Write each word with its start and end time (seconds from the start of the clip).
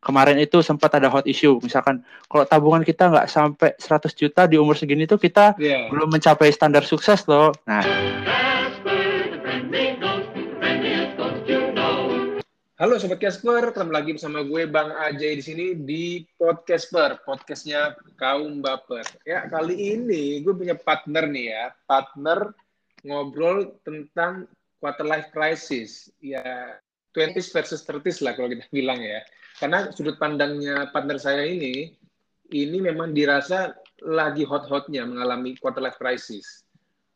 kemarin 0.00 0.38
itu 0.38 0.60
sempat 0.60 0.94
ada 0.96 1.08
hot 1.12 1.26
issue 1.26 1.58
misalkan 1.62 2.04
kalau 2.30 2.44
tabungan 2.46 2.82
kita 2.86 3.10
nggak 3.10 3.28
sampai 3.28 3.74
100 3.76 4.12
juta 4.14 4.44
di 4.46 4.56
umur 4.56 4.74
segini 4.78 5.04
tuh 5.04 5.18
kita 5.18 5.56
yeah. 5.58 5.88
belum 5.90 6.12
mencapai 6.12 6.52
standar 6.52 6.86
sukses 6.86 7.26
loh 7.26 7.50
nah 7.66 7.84
Halo 12.82 12.98
Sobat 12.98 13.22
Casper, 13.22 13.70
ketemu 13.70 13.94
lagi 13.94 14.10
bersama 14.10 14.42
gue 14.42 14.66
Bang 14.66 14.90
Ajay 14.90 15.38
di 15.38 15.44
sini 15.46 15.66
di 15.78 16.26
Podcasper, 16.34 17.22
podcastnya 17.22 17.94
kaum 18.18 18.58
baper. 18.58 19.06
Ya 19.22 19.46
kali 19.46 19.94
ini 19.94 20.42
gue 20.42 20.50
punya 20.50 20.74
partner 20.74 21.30
nih 21.30 21.46
ya, 21.54 21.70
partner 21.86 22.50
ngobrol 23.06 23.78
tentang 23.86 24.50
quarter 24.82 25.06
life 25.06 25.30
crisis. 25.30 26.10
Ya 26.18 26.74
20s 27.14 27.54
versus 27.54 27.86
30s 27.86 28.18
lah 28.18 28.34
kalau 28.34 28.50
kita 28.50 28.66
bilang 28.74 28.98
ya. 28.98 29.22
Karena 29.62 29.86
sudut 29.94 30.18
pandangnya 30.18 30.90
partner 30.90 31.22
saya 31.22 31.46
ini, 31.46 31.86
ini 32.50 32.82
memang 32.82 33.14
dirasa 33.14 33.70
lagi 34.02 34.42
hot-hotnya 34.42 35.06
mengalami 35.06 35.54
quarter 35.54 35.78
life 35.78 36.02
crisis. 36.02 36.66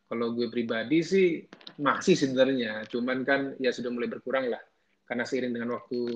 Kalau 0.06 0.30
gue 0.30 0.46
pribadi 0.46 1.02
sih 1.02 1.42
masih 1.82 2.14
sebenarnya, 2.14 2.86
cuman 2.86 3.26
kan 3.26 3.40
ya 3.58 3.74
sudah 3.74 3.90
mulai 3.90 4.06
berkurang 4.06 4.46
lah 4.46 4.62
karena 5.10 5.26
seiring 5.26 5.58
dengan 5.58 5.74
waktu 5.74 6.06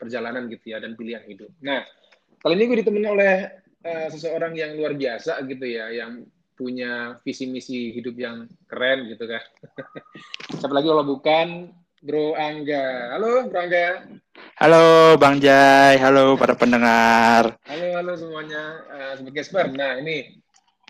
perjalanan 0.00 0.48
gitu 0.48 0.72
ya 0.72 0.80
dan 0.80 0.96
pilihan 0.96 1.20
hidup. 1.28 1.52
Nah, 1.60 1.84
kali 2.40 2.56
ini 2.56 2.64
gue 2.64 2.78
ditemani 2.80 3.08
oleh 3.12 3.34
uh, 3.84 4.08
seseorang 4.08 4.56
yang 4.56 4.80
luar 4.80 4.96
biasa 4.96 5.44
gitu 5.44 5.68
ya, 5.68 5.92
yang 5.92 6.24
punya 6.56 7.20
visi 7.20 7.44
misi 7.44 7.92
hidup 7.92 8.16
yang 8.16 8.48
keren 8.64 9.12
gitu 9.12 9.28
kan. 9.28 9.44
Siapa 10.64 10.72
lagi 10.72 10.88
kalau 10.88 11.04
bukan 11.04 11.68
Bro 12.04 12.36
Angga. 12.36 13.16
Halo 13.16 13.48
Bro 13.48 13.64
Angga. 13.64 14.04
Halo 14.60 15.16
Bang 15.16 15.40
Jai, 15.40 15.96
halo 15.96 16.36
para 16.36 16.52
pendengar. 16.52 17.56
Halo 17.64 17.86
halo 17.96 18.12
semuanya, 18.12 18.84
uh, 18.92 19.16
sobat 19.16 19.32
Casper. 19.32 19.72
Nah 19.72 19.96
ini 20.04 20.36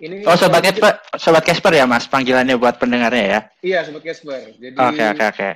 ini 0.02 0.26
Oh 0.26 0.34
sobat 0.34 0.66
Casper, 0.66 0.98
sobat 1.14 1.46
Casper 1.46 1.78
ya 1.78 1.86
Mas 1.86 2.10
panggilannya 2.10 2.58
buat 2.58 2.82
pendengarnya 2.82 3.24
ya? 3.30 3.40
Iya 3.62 3.86
sobat 3.86 4.02
Casper. 4.02 4.58
Jadi 4.58 4.74
Oke 4.74 4.90
okay, 4.90 5.06
oke 5.06 5.22
okay, 5.22 5.26
oke. 5.30 5.38
Okay. 5.38 5.52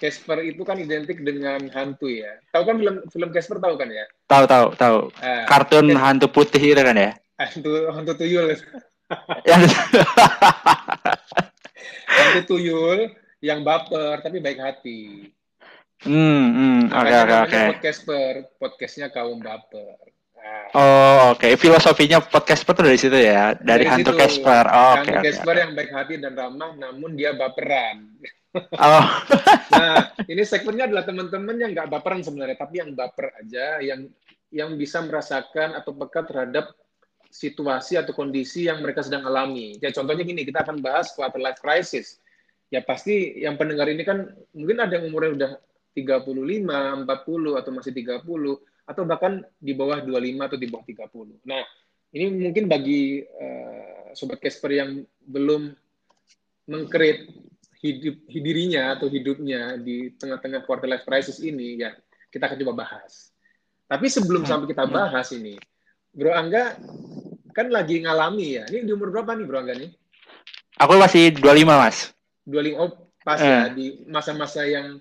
Casper 0.00 0.48
itu 0.48 0.64
kan 0.64 0.80
identik 0.80 1.20
dengan 1.20 1.60
hantu 1.76 2.08
ya. 2.08 2.40
Tahu 2.48 2.64
kan 2.64 2.80
film 2.80 2.96
film 3.12 3.28
Casper 3.36 3.60
tahu 3.60 3.76
kan 3.76 3.92
ya? 3.92 4.08
Tahu 4.32 4.48
tahu 4.48 4.66
tahu. 4.80 4.98
Uh, 5.20 5.44
Kartun 5.44 5.92
Casper. 5.92 6.00
hantu 6.00 6.26
putih 6.32 6.62
itu 6.72 6.80
kan 6.80 6.96
ya? 6.96 7.12
Hantu 7.36 7.92
hantu 7.92 8.16
tuyul. 8.16 8.48
hantu 12.16 12.40
tuyul 12.48 13.12
yang 13.40 13.64
baper 13.64 14.20
tapi 14.20 14.38
baik 14.38 14.60
hati. 14.60 15.32
Hmm, 16.00 16.44
hmm. 16.56 16.80
oke 16.96 17.16
oke 17.24 17.36
oke. 17.44 17.62
Casper, 17.84 18.34
podcastnya 18.56 19.12
kaum 19.12 19.40
baper. 19.40 20.00
Nah. 20.40 20.64
Oh 20.72 21.36
oke, 21.36 21.44
okay. 21.44 21.52
filosofinya 21.60 22.24
podcast 22.24 22.64
itu 22.64 22.80
dari 22.80 22.98
situ 23.00 23.18
ya, 23.20 23.52
dari, 23.60 23.84
dari 23.84 24.00
hantu 24.00 24.16
Casper. 24.16 24.64
Oh, 24.64 24.96
hantu 24.96 25.12
okay, 25.12 25.28
Casper 25.28 25.52
okay. 25.52 25.62
yang 25.64 25.72
baik 25.76 25.90
hati 25.92 26.14
dan 26.16 26.32
ramah, 26.32 26.72
namun 26.76 27.16
dia 27.16 27.36
baperan. 27.36 28.06
Oh. 28.50 29.06
nah, 29.78 30.10
ini 30.26 30.42
segmennya 30.42 30.90
adalah 30.90 31.06
teman-teman 31.06 31.54
yang 31.54 31.70
nggak 31.70 31.86
baperan 31.86 32.18
sebenarnya, 32.18 32.58
tapi 32.58 32.82
yang 32.82 32.98
baper 32.98 33.30
aja, 33.38 33.78
yang 33.78 34.10
yang 34.50 34.74
bisa 34.74 34.98
merasakan 35.06 35.78
atau 35.78 35.94
peka 35.94 36.26
terhadap 36.26 36.74
situasi 37.30 37.94
atau 37.94 38.10
kondisi 38.10 38.66
yang 38.66 38.82
mereka 38.82 39.06
sedang 39.06 39.22
alami. 39.22 39.78
Ya 39.78 39.94
contohnya 39.94 40.26
gini, 40.26 40.42
kita 40.42 40.66
akan 40.66 40.82
bahas 40.82 41.14
quarter 41.14 41.38
life 41.38 41.62
crisis. 41.62 42.18
Ya 42.70 42.80
pasti 42.86 43.42
yang 43.42 43.58
pendengar 43.58 43.90
ini 43.90 44.06
kan 44.06 44.30
mungkin 44.54 44.78
ada 44.78 44.98
yang 44.98 45.10
umurnya 45.10 45.30
udah 45.34 45.52
35, 45.94 47.02
40 47.02 47.58
atau 47.58 47.70
masih 47.74 47.92
30 47.92 48.22
atau 48.86 49.02
bahkan 49.06 49.42
di 49.58 49.74
bawah 49.74 49.98
25 50.02 50.46
atau 50.46 50.58
di 50.58 50.66
bawah 50.70 50.84
30. 50.86 51.46
Nah, 51.46 51.62
ini 52.14 52.26
mungkin 52.30 52.70
bagi 52.70 53.22
uh, 53.26 54.14
sobat 54.14 54.38
Casper 54.38 54.70
yang 54.74 55.02
belum 55.26 55.74
mengkreat 56.70 57.26
hidup 57.80 58.16
dirinya 58.28 58.94
atau 58.94 59.10
hidupnya 59.10 59.80
di 59.80 60.14
tengah-tengah 60.14 60.62
quarter 60.68 60.86
life 60.86 61.06
crisis 61.08 61.40
ini 61.40 61.80
ya 61.80 61.90
kita 62.30 62.46
akan 62.46 62.58
coba 62.66 62.86
bahas. 62.86 63.34
Tapi 63.90 64.06
sebelum 64.06 64.46
sampai 64.46 64.70
kita 64.70 64.86
bahas 64.86 65.34
ini, 65.34 65.58
Bro 66.14 66.30
Angga 66.30 66.78
kan 67.50 67.66
lagi 67.74 68.06
ngalami 68.06 68.62
ya. 68.62 68.64
Ini 68.70 68.86
di 68.86 68.92
umur 68.94 69.10
berapa 69.10 69.34
nih 69.34 69.46
Bro 69.46 69.58
Angga 69.66 69.74
nih? 69.74 69.90
Aku 70.78 70.94
masih 70.94 71.34
25, 71.34 71.66
Mas. 71.66 72.14
25 72.48 72.80
oh 72.80 72.90
pas 73.20 73.40
eh. 73.40 73.46
ya 73.46 73.60
di 73.72 73.86
masa-masa 74.08 74.64
yang 74.64 74.96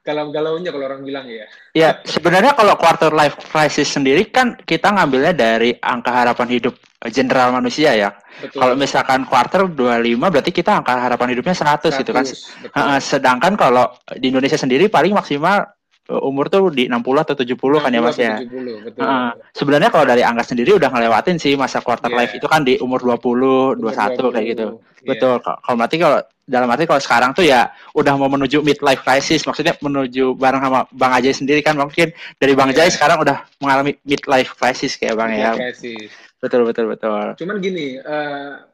galau-galaunya 0.00 0.72
kalau 0.72 0.84
orang 0.88 1.04
bilang 1.04 1.28
ya. 1.28 1.44
Ya, 1.76 1.90
sebenarnya 2.08 2.56
kalau 2.56 2.72
quarter 2.80 3.12
life 3.12 3.36
crisis 3.52 3.92
sendiri 3.92 4.32
kan 4.32 4.56
kita 4.56 4.88
ngambilnya 4.96 5.36
dari 5.36 5.76
angka 5.76 6.08
harapan 6.08 6.48
hidup 6.56 6.74
general 7.12 7.52
manusia 7.52 7.92
ya. 7.92 8.10
Kalau 8.52 8.72
misalkan 8.76 9.28
quarter 9.28 9.68
25 9.68 10.16
berarti 10.16 10.52
kita 10.52 10.80
angka 10.80 10.96
harapan 10.96 11.36
hidupnya 11.36 11.52
100, 11.52 11.92
100 11.92 12.00
gitu 12.00 12.12
kan. 12.16 12.24
Betul. 12.24 13.00
Sedangkan 13.00 13.52
kalau 13.60 13.92
di 14.16 14.32
Indonesia 14.32 14.56
sendiri 14.56 14.88
paling 14.88 15.12
maksimal 15.12 15.68
umur 16.08 16.50
tuh 16.50 16.72
di 16.72 16.88
60 16.88 17.22
atau 17.22 17.34
70 17.36 17.54
60 17.60 17.84
kan 17.84 17.90
ya 17.92 18.00
Mas 18.02 18.18
ya. 18.18 18.34
70, 18.42 18.86
betul. 18.88 19.00
Uh, 19.04 19.30
sebenarnya 19.54 19.90
kalau 19.92 20.06
dari 20.08 20.22
angka 20.26 20.42
sendiri 20.42 20.74
udah 20.74 20.90
ngelewatin 20.90 21.36
sih 21.38 21.54
masa 21.54 21.78
quarter 21.84 22.10
yeah. 22.10 22.18
life 22.18 22.32
itu 22.34 22.46
kan 22.50 22.66
di 22.66 22.80
umur 22.82 22.98
20, 23.04 23.78
umur 23.78 23.94
21 23.94 24.18
20, 24.18 24.34
kayak 24.34 24.46
gitu. 24.50 24.66
Yeah. 24.66 25.06
Betul. 25.06 25.34
Kalau 25.44 25.76
berarti 25.78 25.96
kalau 26.00 26.18
dalam 26.50 26.66
arti 26.66 26.84
kalau 26.90 26.98
sekarang 26.98 27.30
tuh 27.30 27.46
ya 27.46 27.70
udah 27.94 28.18
mau 28.18 28.26
menuju 28.26 28.58
midlife 28.66 29.06
crisis, 29.06 29.46
maksudnya 29.46 29.78
menuju 29.78 30.34
bareng 30.34 30.66
sama 30.66 30.82
Bang 30.90 31.14
Ajay 31.14 31.30
sendiri 31.30 31.62
kan 31.62 31.78
mungkin 31.78 32.10
dari 32.42 32.58
Bang 32.58 32.74
yeah. 32.74 32.82
Jai 32.82 32.90
sekarang 32.90 33.22
udah 33.22 33.46
mengalami 33.62 33.94
midlife 34.02 34.58
crisis 34.58 34.98
kayak 34.98 35.14
Bang 35.14 35.30
ya. 35.30 35.54
Crisis. 35.54 36.10
Betul 36.42 36.66
betul 36.66 36.90
betul. 36.90 37.38
Cuman 37.38 37.62
gini, 37.62 38.02
uh, 38.02 38.66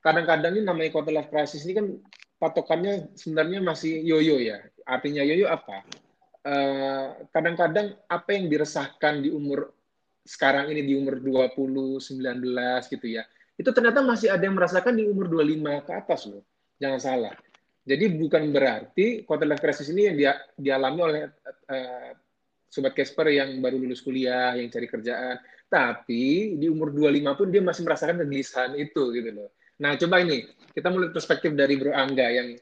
kadang-kadang 0.00 0.56
ini 0.56 0.64
namanya 0.64 0.88
quarter 0.88 1.12
life 1.12 1.28
crisis 1.28 1.68
ini 1.68 1.76
kan 1.76 1.86
patokannya 2.40 3.12
sebenarnya 3.12 3.60
masih 3.60 4.00
yoyo 4.00 4.40
ya. 4.40 4.56
Artinya 4.88 5.20
yoyo 5.20 5.52
apa? 5.52 5.84
Eh, 6.38 7.06
kadang-kadang 7.34 7.98
apa 8.06 8.30
yang 8.30 8.46
diresahkan 8.46 9.20
di 9.20 9.34
umur 9.34 9.74
sekarang 10.22 10.70
ini 10.70 10.86
di 10.86 10.94
umur 10.94 11.18
20, 11.18 11.98
19 11.98 12.86
gitu 12.94 13.06
ya. 13.10 13.26
Itu 13.58 13.74
ternyata 13.74 14.06
masih 14.06 14.30
ada 14.30 14.46
yang 14.46 14.54
merasakan 14.54 14.94
di 14.94 15.04
umur 15.10 15.26
25 15.26 15.82
ke 15.82 15.92
atas 15.92 16.30
loh. 16.30 16.46
Jangan 16.78 17.00
salah. 17.02 17.34
Jadi 17.82 18.04
bukan 18.14 18.52
berarti 18.54 19.26
quarter 19.26 19.48
life 19.48 19.64
crisis 19.64 19.88
ini 19.90 20.12
yang 20.12 20.16
dia, 20.16 20.32
dialami 20.54 21.00
oleh 21.00 21.22
uh, 21.72 22.10
sobat 22.68 22.92
Casper 22.92 23.32
yang 23.32 23.58
baru 23.64 23.80
lulus 23.80 24.04
kuliah, 24.04 24.54
yang 24.54 24.68
cari 24.70 24.86
kerjaan. 24.86 25.40
Tapi 25.66 26.54
di 26.60 26.68
umur 26.68 26.92
25 26.92 27.34
pun 27.34 27.48
dia 27.50 27.62
masih 27.64 27.82
merasakan 27.82 28.22
kegelisahan 28.22 28.72
itu 28.76 29.10
gitu 29.10 29.30
loh. 29.32 29.50
Nah, 29.80 29.96
coba 29.96 30.20
ini 30.22 30.44
kita 30.76 30.92
mulai 30.92 31.10
perspektif 31.10 31.56
dari 31.56 31.80
Bro 31.80 31.96
Angga 31.96 32.28
yang 32.30 32.54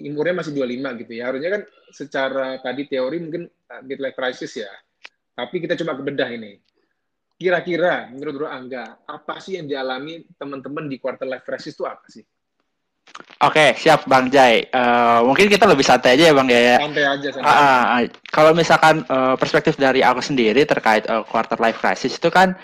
umurnya 0.00 0.40
masih 0.40 0.52
25 0.56 1.00
gitu 1.04 1.12
ya. 1.18 1.24
Harusnya 1.28 1.50
kan 1.60 1.62
secara 1.92 2.46
tadi 2.62 2.88
teori 2.88 3.18
mungkin 3.20 3.42
midlife 3.84 4.16
crisis 4.16 4.52
ya. 4.56 4.70
Tapi 5.32 5.64
kita 5.64 5.76
coba 5.84 5.98
bedah 6.00 6.30
ini. 6.32 6.60
Kira-kira 7.36 8.06
menurut 8.12 8.44
Bro 8.44 8.48
Angga, 8.48 9.02
apa 9.02 9.42
sih 9.42 9.58
yang 9.58 9.66
dialami 9.66 10.22
teman-teman 10.38 10.86
di 10.86 11.02
quarter 11.02 11.26
life 11.26 11.42
crisis 11.42 11.74
itu 11.74 11.82
apa 11.82 12.06
sih? 12.06 12.22
Oke, 13.42 13.74
siap 13.74 14.06
Bang 14.06 14.30
Jai. 14.30 14.70
Uh, 14.70 15.26
mungkin 15.26 15.50
kita 15.50 15.66
lebih 15.66 15.82
santai 15.82 16.14
aja 16.14 16.30
ya 16.30 16.34
Bang 16.34 16.46
ya. 16.46 16.78
Santai 16.78 17.04
aja. 17.04 17.28
Santai. 17.34 17.50
Uh, 17.50 17.58
uh, 17.58 18.00
kalau 18.30 18.52
misalkan 18.54 19.02
uh, 19.10 19.34
perspektif 19.34 19.74
dari 19.74 19.98
aku 20.06 20.22
sendiri 20.22 20.62
terkait 20.62 21.02
uh, 21.10 21.26
quarter 21.26 21.58
life 21.58 21.82
crisis 21.82 22.14
itu 22.14 22.30
kan 22.30 22.54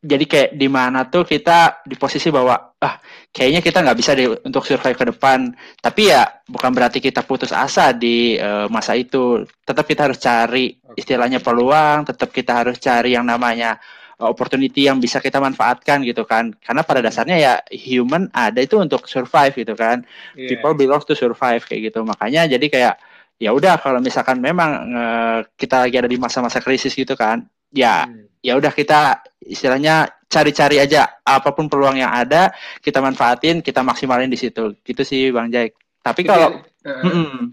jadi 0.00 0.24
kayak 0.24 0.50
di 0.56 0.68
mana 0.72 1.04
tuh 1.12 1.28
kita 1.28 1.84
di 1.84 1.92
posisi 1.92 2.32
bahwa 2.32 2.56
ah 2.80 2.96
kayaknya 3.28 3.60
kita 3.60 3.84
nggak 3.84 3.98
bisa 4.00 4.16
deh 4.16 4.32
untuk 4.48 4.64
survive 4.64 4.96
ke 4.96 5.04
depan. 5.12 5.52
Tapi 5.76 6.08
ya 6.08 6.24
bukan 6.48 6.72
berarti 6.72 7.04
kita 7.04 7.20
putus 7.20 7.52
asa 7.52 7.92
di 7.92 8.40
uh, 8.40 8.64
masa 8.72 8.96
itu. 8.96 9.44
Tetap 9.60 9.84
kita 9.84 10.08
harus 10.08 10.16
cari 10.16 10.72
istilahnya 10.96 11.44
peluang 11.44 12.08
tetap 12.08 12.32
kita 12.32 12.64
harus 12.64 12.80
cari 12.80 13.12
yang 13.12 13.28
namanya 13.28 13.76
opportunity 14.20 14.88
yang 14.88 14.96
bisa 15.00 15.20
kita 15.20 15.36
manfaatkan 15.36 16.00
gitu 16.00 16.24
kan. 16.24 16.56
Karena 16.64 16.80
pada 16.80 17.04
dasarnya 17.04 17.36
ya 17.36 17.52
human 17.76 18.32
ada 18.32 18.64
itu 18.64 18.80
untuk 18.80 19.04
survive 19.04 19.52
gitu 19.52 19.76
kan. 19.76 20.00
Yeah. 20.32 20.56
people 20.56 20.72
belong 20.72 21.04
to 21.04 21.12
survive 21.12 21.60
kayak 21.68 21.92
gitu. 21.92 22.00
Makanya 22.08 22.48
jadi 22.48 22.66
kayak 22.72 22.94
ya 23.36 23.52
udah 23.52 23.76
kalau 23.76 24.00
misalkan 24.00 24.40
memang 24.40 24.70
uh, 24.96 25.38
kita 25.60 25.84
lagi 25.84 25.96
ada 26.00 26.08
di 26.08 26.16
masa-masa 26.16 26.56
krisis 26.64 26.96
gitu 26.96 27.12
kan 27.16 27.44
ya 27.70 28.06
hmm. 28.06 28.42
ya 28.42 28.52
udah 28.58 28.72
kita 28.74 29.22
istilahnya 29.42 30.10
cari-cari 30.30 30.78
aja 30.78 31.20
apa 31.26 31.50
pun 31.50 31.66
peluang 31.66 31.98
yang 31.98 32.14
ada 32.14 32.54
kita 32.78 33.02
manfaatin 33.02 33.62
kita 33.64 33.82
maksimalin 33.82 34.30
di 34.30 34.38
situ. 34.38 34.78
Gitu 34.82 35.02
sih 35.02 35.34
bang 35.34 35.50
Jai 35.50 35.70
tapi 36.00 36.24
kalau 36.24 36.64
uh, 36.88 37.44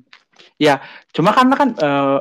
ya 0.55 0.79
cuma 1.11 1.35
karena 1.35 1.55
kan 1.59 1.69
uh, 1.77 2.17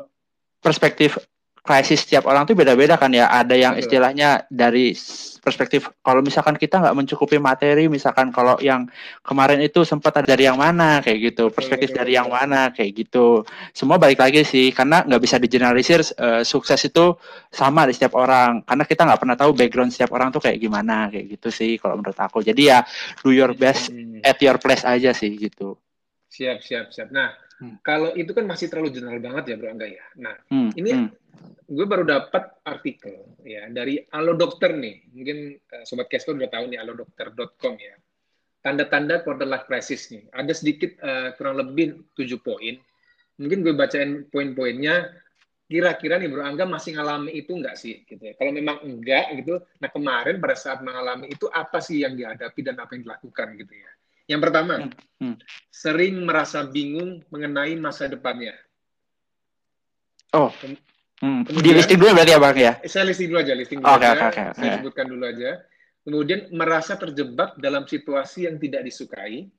perspektif 0.58 1.19
krisis 1.66 2.06
setiap 2.06 2.30
orang 2.30 2.46
tuh 2.46 2.54
beda-beda 2.54 2.94
kan 2.94 3.10
ya. 3.10 3.26
Ada 3.26 3.58
yang 3.58 3.74
istilahnya 3.74 4.46
dari 4.46 4.94
perspektif 5.42 5.94
kalau 6.02 6.22
misalkan 6.26 6.58
kita 6.58 6.82
nggak 6.82 6.94
mencukupi 6.94 7.38
materi, 7.38 7.86
misalkan 7.86 8.34
kalau 8.34 8.58
yang 8.58 8.86
kemarin 9.22 9.62
itu 9.62 9.86
sempat 9.86 10.18
ada 10.18 10.34
dari 10.34 10.46
yang 10.46 10.58
mana 10.58 10.98
kayak 11.02 11.34
gitu, 11.34 11.50
perspektif 11.54 11.94
dari 11.94 12.18
yang 12.18 12.26
mana 12.26 12.74
kayak 12.74 13.06
gitu. 13.06 13.46
Semua 13.70 13.94
balik 13.94 14.18
lagi 14.18 14.42
sih, 14.42 14.74
karena 14.74 15.06
nggak 15.06 15.22
bisa 15.22 15.38
digeneralisir 15.38 16.02
uh, 16.18 16.42
sukses 16.42 16.82
itu 16.86 17.14
sama 17.50 17.86
di 17.86 17.94
setiap 17.94 18.18
orang, 18.18 18.66
karena 18.66 18.84
kita 18.86 19.02
nggak 19.06 19.20
pernah 19.22 19.36
tahu 19.38 19.50
background 19.54 19.94
setiap 19.94 20.10
orang 20.18 20.34
tuh 20.34 20.42
kayak 20.42 20.58
gimana 20.58 21.06
kayak 21.14 21.38
gitu 21.38 21.48
sih 21.54 21.78
kalau 21.78 21.94
menurut 21.98 22.18
aku. 22.18 22.42
Jadi 22.42 22.62
ya 22.66 22.82
do 23.22 23.30
your 23.30 23.54
best 23.54 23.94
hmm. 23.94 24.26
at 24.26 24.38
your 24.42 24.58
place 24.58 24.82
aja 24.82 25.14
sih 25.14 25.30
gitu. 25.38 25.78
Siap, 26.26 26.58
siap, 26.58 26.90
siap. 26.90 27.08
Nah, 27.14 27.32
hmm. 27.62 27.76
kalau 27.80 28.12
itu 28.14 28.30
kan 28.32 28.44
masih 28.44 28.68
terlalu 28.68 28.92
general 28.92 29.20
banget 29.20 29.52
ya, 29.52 29.56
Bro 29.56 29.68
Angga 29.72 29.88
ya. 29.88 30.04
Nah, 30.20 30.34
hmm. 30.52 30.70
ini 30.76 30.90
hmm. 30.92 31.08
gue 31.66 31.86
baru 31.86 32.04
dapat 32.06 32.62
artikel 32.64 33.36
ya 33.42 33.68
dari 33.72 34.00
Alo 34.12 34.34
Dokter 34.34 34.74
nih. 34.76 35.12
Mungkin 35.12 35.38
uh, 35.56 35.84
sobat 35.84 36.08
Casper 36.12 36.36
udah 36.36 36.50
tahu 36.50 36.64
nih 36.72 36.78
alodokter.com 36.80 37.74
ya. 37.78 37.94
Tanda-tanda 38.60 39.22
quarter 39.22 39.46
life 39.46 39.66
crisis 39.70 40.10
nih. 40.10 40.26
Ada 40.34 40.52
sedikit 40.52 40.98
uh, 41.00 41.32
kurang 41.38 41.60
lebih 41.62 42.10
tujuh 42.18 42.42
poin. 42.42 42.76
Mungkin 43.38 43.62
gue 43.62 43.74
bacain 43.76 44.26
poin-poinnya. 44.26 45.12
Kira-kira 45.66 46.22
nih 46.22 46.30
Bro 46.30 46.46
Angga 46.46 46.62
masih 46.62 46.94
ngalami 46.94 47.34
itu 47.34 47.50
enggak 47.50 47.74
sih? 47.74 48.06
Gitu 48.06 48.22
ya. 48.22 48.38
Kalau 48.38 48.54
memang 48.54 48.86
enggak 48.86 49.34
gitu, 49.42 49.58
nah 49.82 49.90
kemarin 49.90 50.38
pada 50.38 50.54
saat 50.54 50.78
mengalami 50.78 51.26
itu 51.26 51.50
apa 51.50 51.82
sih 51.82 52.06
yang 52.06 52.14
dihadapi 52.14 52.60
dan 52.62 52.78
apa 52.78 52.94
yang 52.94 53.02
dilakukan 53.02 53.58
gitu 53.58 53.74
ya? 53.74 53.90
Yang 54.26 54.40
pertama, 54.50 54.75
hmm. 54.82 54.93
Hmm. 55.23 55.37
sering 55.70 56.26
merasa 56.26 56.67
bingung 56.67 57.23
mengenai 57.31 57.78
masa 57.78 58.11
depannya. 58.11 58.58
Oh, 60.34 60.50
hmm. 61.23 61.46
Kemudian, 61.46 61.62
di 61.62 61.70
listing 61.78 61.99
dulu 62.02 62.11
berarti 62.12 62.34
ya 62.34 62.40
Bang 62.43 62.58
ya? 62.58 62.73
Saya 62.84 63.05
listing 63.08 63.31
dulu 63.32 63.40
aja, 63.40 63.55
listing 63.55 63.78
dulu 63.81 63.88
okay, 63.88 64.08
aja. 64.11 64.28
Okay, 64.28 64.44
okay, 64.50 64.56
saya 64.58 64.73
sebutkan 64.82 65.06
dulu 65.08 65.25
aja. 65.25 65.50
Kemudian 66.06 66.40
merasa 66.55 66.93
terjebak 66.94 67.58
dalam 67.58 67.87
situasi 67.87 68.46
yang 68.46 68.61
tidak 68.62 68.87
disukai. 68.87 69.50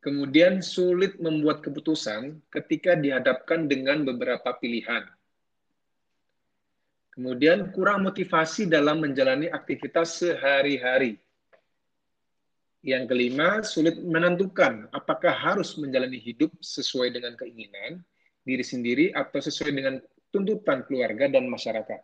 Kemudian 0.00 0.62
sulit 0.62 1.18
membuat 1.18 1.66
keputusan 1.66 2.38
ketika 2.54 2.94
dihadapkan 2.94 3.66
dengan 3.66 4.06
beberapa 4.06 4.54
pilihan. 4.54 5.02
Kemudian 7.16 7.74
kurang 7.74 8.06
motivasi 8.06 8.70
dalam 8.70 9.02
menjalani 9.02 9.50
aktivitas 9.50 10.20
sehari-hari 10.22 11.18
yang 12.86 13.10
kelima, 13.10 13.66
sulit 13.66 13.98
menentukan 13.98 14.86
apakah 14.94 15.34
harus 15.34 15.74
menjalani 15.74 16.22
hidup 16.22 16.54
sesuai 16.62 17.18
dengan 17.18 17.34
keinginan 17.34 17.98
diri 18.46 18.62
sendiri 18.62 19.06
atau 19.10 19.42
sesuai 19.42 19.74
dengan 19.74 19.98
tuntutan 20.30 20.86
keluarga 20.86 21.26
dan 21.26 21.50
masyarakat. 21.50 21.98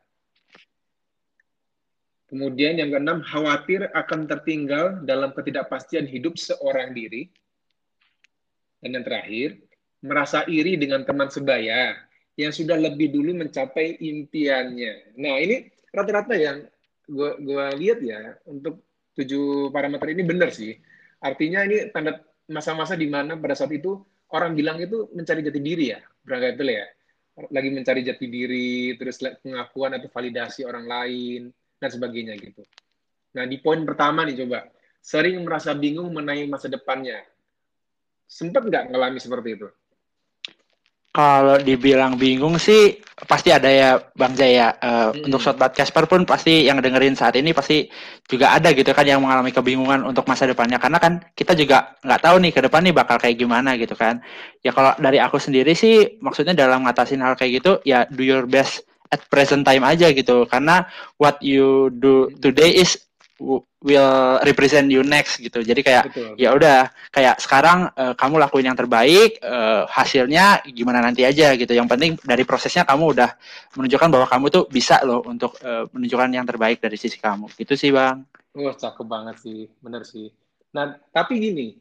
Kemudian 2.26 2.82
yang 2.82 2.90
keenam, 2.90 3.22
khawatir 3.22 3.94
akan 3.94 4.26
tertinggal 4.26 5.06
dalam 5.06 5.30
ketidakpastian 5.30 6.02
hidup 6.10 6.34
seorang 6.34 6.90
diri. 6.90 7.30
Dan 8.82 8.98
yang 8.98 9.06
terakhir, 9.06 9.62
merasa 10.02 10.42
iri 10.50 10.74
dengan 10.74 11.06
teman 11.06 11.30
sebaya 11.30 11.94
yang 12.34 12.50
sudah 12.50 12.74
lebih 12.74 13.14
dulu 13.14 13.38
mencapai 13.38 14.02
impiannya. 14.02 15.14
Nah, 15.14 15.38
ini 15.38 15.70
rata-rata 15.94 16.34
yang 16.34 16.66
gue 17.06 17.66
lihat 17.78 18.02
ya 18.02 18.34
untuk 18.50 18.82
tujuh 19.16 19.70
parameter 19.72 20.12
ini 20.12 20.22
benar 20.24 20.50
sih. 20.52 20.76
Artinya 21.22 21.62
ini 21.62 21.92
tanda 21.92 22.18
masa-masa 22.50 22.98
di 22.98 23.06
mana 23.06 23.38
pada 23.38 23.54
saat 23.54 23.70
itu 23.72 24.02
orang 24.32 24.56
bilang 24.56 24.80
itu 24.80 25.08
mencari 25.12 25.44
jati 25.44 25.60
diri 25.60 25.94
ya, 25.94 26.00
berangkat 26.24 26.58
itu 26.58 26.64
ya. 26.72 26.86
Lagi 27.48 27.68
mencari 27.72 28.00
jati 28.04 28.26
diri, 28.28 28.92
terus 29.00 29.16
pengakuan 29.40 29.96
atau 29.96 30.08
validasi 30.12 30.68
orang 30.68 30.84
lain, 30.84 31.42
dan 31.80 31.88
sebagainya 31.88 32.36
gitu. 32.36 32.60
Nah, 33.32 33.48
di 33.48 33.56
poin 33.56 33.80
pertama 33.88 34.28
nih 34.28 34.44
coba, 34.44 34.68
sering 35.00 35.40
merasa 35.40 35.72
bingung 35.72 36.12
mengenai 36.12 36.44
masa 36.44 36.68
depannya. 36.68 37.24
Sempat 38.28 38.68
nggak 38.68 38.92
ngalami 38.92 39.18
seperti 39.18 39.48
itu? 39.56 39.68
Kalau 41.12 41.60
dibilang 41.60 42.16
bingung 42.16 42.56
sih 42.56 43.00
pasti 43.26 43.54
ada 43.54 43.70
ya 43.70 43.90
Bang 44.18 44.34
Jaya. 44.34 44.74
Uh, 44.82 45.10
hmm. 45.14 45.26
Untuk 45.30 45.40
sobat 45.42 45.72
Casper 45.74 46.06
pun 46.10 46.26
pasti 46.26 46.66
yang 46.66 46.82
dengerin 46.82 47.14
saat 47.14 47.38
ini 47.38 47.54
pasti 47.54 47.86
juga 48.26 48.54
ada 48.54 48.74
gitu 48.74 48.90
kan 48.90 49.06
yang 49.06 49.22
mengalami 49.22 49.54
kebingungan 49.54 50.02
untuk 50.02 50.26
masa 50.26 50.46
depannya 50.46 50.78
karena 50.82 50.98
kan 50.98 51.22
kita 51.38 51.54
juga 51.54 51.94
nggak 52.02 52.20
tahu 52.22 52.36
nih 52.42 52.52
ke 52.52 52.60
depan 52.66 52.80
nih 52.82 52.94
bakal 52.94 53.16
kayak 53.18 53.36
gimana 53.38 53.78
gitu 53.78 53.94
kan. 53.94 54.20
Ya 54.66 54.74
kalau 54.74 54.94
dari 54.98 55.22
aku 55.22 55.38
sendiri 55.38 55.74
sih 55.74 56.18
maksudnya 56.18 56.54
dalam 56.54 56.82
ngatasin 56.86 57.22
hal 57.22 57.38
kayak 57.38 57.62
gitu 57.62 57.72
ya 57.86 58.06
do 58.10 58.22
your 58.26 58.46
best 58.46 58.82
at 59.12 59.20
present 59.28 59.62
time 59.68 59.84
aja 59.84 60.08
gitu 60.10 60.48
karena 60.48 60.88
what 61.20 61.36
you 61.44 61.92
do 62.00 62.32
today 62.40 62.72
is 62.72 62.96
will 63.82 64.38
represent 64.46 64.88
you 64.88 65.02
next 65.02 65.42
gitu. 65.42 65.60
Jadi 65.60 65.82
kayak 65.82 66.04
ya 66.38 66.54
udah 66.54 66.88
kayak 67.10 67.42
sekarang 67.42 67.90
uh, 67.98 68.14
kamu 68.14 68.38
lakuin 68.38 68.70
yang 68.70 68.78
terbaik, 68.78 69.42
uh, 69.42 69.84
hasilnya 69.90 70.62
gimana 70.70 71.02
nanti 71.02 71.26
aja 71.26 71.52
gitu. 71.58 71.74
Yang 71.74 71.88
penting 71.90 72.10
dari 72.22 72.46
prosesnya 72.46 72.86
kamu 72.86 73.04
udah 73.18 73.30
menunjukkan 73.74 74.08
bahwa 74.08 74.26
kamu 74.30 74.46
tuh 74.48 74.64
bisa 74.70 75.02
loh 75.02 75.20
untuk 75.26 75.58
uh, 75.66 75.90
menunjukkan 75.90 76.30
yang 76.30 76.46
terbaik 76.46 76.78
dari 76.78 76.94
sisi 76.94 77.18
kamu. 77.18 77.50
Gitu 77.58 77.74
sih, 77.74 77.90
Bang. 77.90 78.24
Wah, 78.54 78.74
cakep 78.74 79.06
banget 79.06 79.36
sih. 79.42 79.66
Bener 79.82 80.06
sih. 80.06 80.30
Nah, 80.72 80.96
tapi 81.12 81.42
gini, 81.42 81.76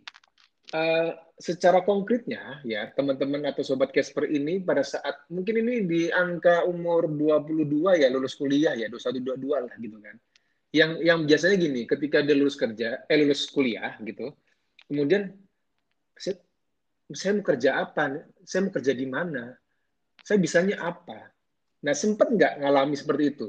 uh, 0.73 1.15
secara 1.37 1.85
konkretnya 1.85 2.59
ya, 2.65 2.89
teman-teman 2.91 3.45
atau 3.47 3.61
sobat 3.61 3.93
Casper 3.93 4.27
ini 4.27 4.59
pada 4.59 4.81
saat 4.81 5.25
mungkin 5.31 5.63
ini 5.63 5.85
di 5.85 6.01
angka 6.11 6.65
umur 6.65 7.07
22 7.07 8.01
ya 8.01 8.07
lulus 8.11 8.35
kuliah 8.35 8.75
ya, 8.75 8.89
21 8.89 9.37
22 9.37 9.65
lah 9.69 9.73
gitu 9.79 9.97
kan 10.01 10.17
yang 10.71 11.03
yang 11.03 11.19
biasanya 11.27 11.59
gini, 11.59 11.83
ketika 11.83 12.23
dia 12.23 12.35
lulus 12.35 12.55
kerja, 12.55 13.03
eh 13.05 13.17
lulus 13.19 13.47
kuliah 13.51 13.99
gitu, 13.99 14.31
kemudian 14.87 15.35
saya, 16.15 16.39
saya 17.11 17.31
mau 17.35 17.43
kerja 17.43 17.69
apa? 17.83 18.23
Saya 18.47 18.67
mau 18.67 18.71
kerja 18.71 18.95
di 18.95 19.07
mana? 19.07 19.51
Saya 20.23 20.39
bisanya 20.39 20.79
apa? 20.79 21.27
Nah, 21.83 21.93
sempat 21.97 22.31
nggak 22.31 22.63
ngalami 22.63 22.95
seperti 22.95 23.23
itu? 23.35 23.47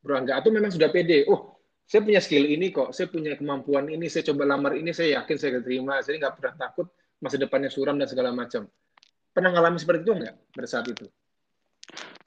Bro, 0.00 0.24
enggak? 0.24 0.40
Atau 0.40 0.50
memang 0.54 0.70
sudah 0.70 0.88
pede? 0.92 1.26
Oh, 1.26 1.58
saya 1.90 2.06
punya 2.06 2.22
skill 2.22 2.46
ini 2.46 2.70
kok, 2.70 2.94
saya 2.94 3.10
punya 3.10 3.34
kemampuan 3.34 3.90
ini, 3.90 4.06
saya 4.06 4.30
coba 4.30 4.46
lamar 4.46 4.78
ini, 4.78 4.94
saya 4.94 5.20
yakin 5.20 5.36
saya 5.36 5.58
terima, 5.58 5.98
saya 6.06 6.22
nggak 6.22 6.34
pernah 6.38 6.54
takut 6.54 6.86
masa 7.18 7.36
depannya 7.36 7.68
suram 7.68 7.98
dan 7.98 8.06
segala 8.06 8.30
macam. 8.30 8.64
Pernah 9.34 9.50
ngalami 9.58 9.78
seperti 9.82 10.00
itu 10.06 10.12
nggak 10.16 10.34
pada 10.54 10.68
saat 10.70 10.86
itu? 10.86 11.10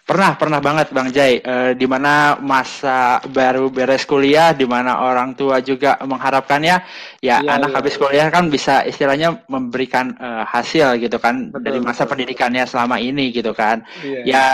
Pernah, 0.03 0.35
pernah 0.35 0.59
banget 0.59 0.91
Bang 0.91 1.15
Jai. 1.15 1.39
E, 1.39 1.55
di 1.79 1.87
mana 1.87 2.35
masa 2.35 3.23
baru 3.23 3.71
beres 3.71 4.03
kuliah, 4.03 4.51
di 4.51 4.67
mana 4.67 4.99
orang 4.99 5.31
tua 5.31 5.63
juga 5.63 5.95
mengharapkannya, 6.03 6.75
ya 7.23 7.39
iya, 7.39 7.47
anak 7.47 7.71
iya. 7.71 7.77
habis 7.79 7.95
kuliah 7.95 8.27
kan 8.27 8.51
bisa 8.51 8.83
istilahnya 8.83 9.47
memberikan 9.47 10.11
e, 10.19 10.27
hasil 10.43 10.99
gitu 10.99 11.15
kan 11.23 11.55
betul, 11.55 11.63
dari 11.63 11.79
masa 11.79 12.03
betul, 12.03 12.19
pendidikannya 12.19 12.67
selama 12.67 12.99
ini 12.99 13.31
gitu 13.31 13.55
kan. 13.55 13.87
Iya. 14.03 14.19
Ya 14.27 14.45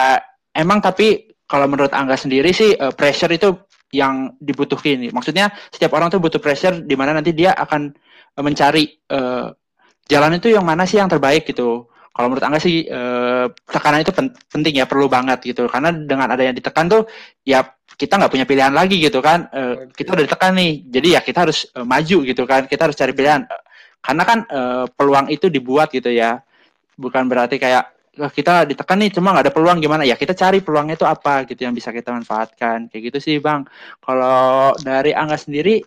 emang 0.54 0.86
tapi 0.86 1.34
kalau 1.50 1.66
menurut 1.66 1.98
Angga 1.98 2.14
sendiri 2.14 2.54
sih 2.54 2.78
e, 2.78 2.86
pressure 2.94 3.34
itu 3.34 3.58
yang 3.90 4.38
dibutuhkan. 4.38 5.02
Maksudnya 5.10 5.50
setiap 5.74 5.98
orang 5.98 6.14
tuh 6.14 6.22
butuh 6.22 6.38
pressure 6.38 6.86
di 6.86 6.94
mana 6.94 7.18
nanti 7.18 7.34
dia 7.34 7.58
akan 7.58 7.90
mencari 8.38 8.86
e, 8.86 9.20
jalan 10.06 10.38
itu 10.38 10.54
yang 10.54 10.62
mana 10.62 10.86
sih 10.86 11.02
yang 11.02 11.10
terbaik 11.10 11.50
gitu 11.50 11.90
kalau 12.20 12.36
menurut 12.36 12.44
Angga 12.44 12.60
sih 12.60 12.84
eh, 12.84 13.48
tekanan 13.72 14.04
itu 14.04 14.12
penting 14.52 14.76
ya 14.76 14.84
perlu 14.84 15.08
banget 15.08 15.40
gitu. 15.40 15.72
Karena 15.72 15.96
dengan 15.96 16.28
ada 16.28 16.44
yang 16.44 16.52
ditekan 16.52 16.92
tuh 16.92 17.08
ya 17.48 17.64
kita 17.96 18.20
nggak 18.20 18.28
punya 18.28 18.44
pilihan 18.44 18.76
lagi 18.76 19.00
gitu 19.00 19.24
kan. 19.24 19.48
Eh, 19.56 19.88
kita 19.96 20.20
udah 20.20 20.28
ditekan 20.28 20.52
nih 20.52 20.84
jadi 20.84 21.08
ya 21.16 21.22
kita 21.24 21.48
harus 21.48 21.72
eh, 21.72 21.88
maju 21.88 22.18
gitu 22.28 22.44
kan. 22.44 22.68
Kita 22.68 22.92
harus 22.92 23.00
cari 23.00 23.16
pilihan. 23.16 23.48
Karena 24.04 24.24
kan 24.28 24.44
eh, 24.52 24.86
peluang 24.92 25.32
itu 25.32 25.48
dibuat 25.48 25.96
gitu 25.96 26.12
ya. 26.12 26.44
Bukan 27.00 27.32
berarti 27.32 27.56
kayak 27.56 27.88
kita 28.36 28.68
ditekan 28.68 29.00
nih 29.00 29.16
cuma 29.16 29.32
nggak 29.32 29.48
ada 29.48 29.54
peluang 29.56 29.80
gimana? 29.80 30.04
Ya 30.04 30.20
kita 30.20 30.36
cari 30.36 30.60
peluangnya 30.60 31.00
itu 31.00 31.08
apa 31.08 31.48
gitu 31.48 31.64
yang 31.64 31.72
bisa 31.72 31.96
kita 31.96 32.12
manfaatkan. 32.12 32.92
Kayak 32.92 33.16
gitu 33.16 33.20
sih 33.24 33.36
bang. 33.40 33.64
Kalau 34.04 34.76
dari 34.84 35.16
Angga 35.16 35.40
sendiri 35.40 35.80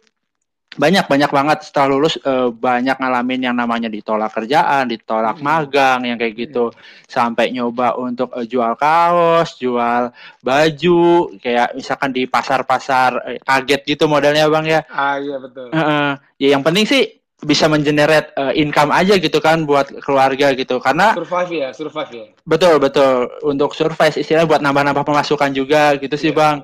banyak 0.73 1.05
banyak 1.05 1.29
banget 1.29 1.59
setelah 1.69 1.89
lulus 1.93 2.17
uh, 2.25 2.49
banyak 2.49 2.97
ngalamin 2.97 3.53
yang 3.53 3.57
namanya 3.57 3.93
ditolak 3.93 4.33
kerjaan, 4.33 4.89
ditolak 4.89 5.37
hmm. 5.37 5.45
magang 5.45 6.01
yang 6.09 6.17
kayak 6.17 6.49
gitu, 6.49 6.73
hmm. 6.73 6.79
sampai 7.05 7.53
nyoba 7.53 7.97
untuk 8.01 8.33
uh, 8.33 8.45
jual 8.45 8.73
kaos, 8.81 9.61
jual 9.61 10.09
baju, 10.41 11.29
kayak 11.45 11.77
misalkan 11.77 12.11
di 12.17 12.25
pasar-pasar 12.25 13.11
uh, 13.21 13.39
kaget 13.45 13.85
gitu 13.85 14.09
modelnya 14.09 14.49
bang 14.49 14.65
ya. 14.65 14.81
Ah 14.89 15.21
iya 15.21 15.37
betul. 15.37 15.69
Uh, 15.77 16.17
ya 16.41 16.57
yang 16.57 16.65
penting 16.65 16.89
sih 16.89 17.21
bisa 17.43 17.67
mengenerate 17.67 18.31
uh, 18.39 18.55
income 18.55 18.95
aja 18.95 19.19
gitu 19.19 19.43
kan 19.43 19.67
buat 19.67 19.91
keluarga 20.07 20.55
gitu 20.55 20.79
karena 20.79 21.11
survive 21.19 21.51
ya 21.51 21.69
survive 21.75 22.11
ya 22.15 22.27
betul 22.47 22.79
betul 22.79 23.27
untuk 23.43 23.75
survive 23.75 24.15
istilahnya 24.15 24.47
buat 24.47 24.63
nambah-nambah 24.63 25.03
pemasukan 25.03 25.51
juga 25.51 25.99
gitu 25.99 26.15
yeah. 26.15 26.23
sih 26.23 26.31
iya, 26.31 26.39
bang 26.39 26.57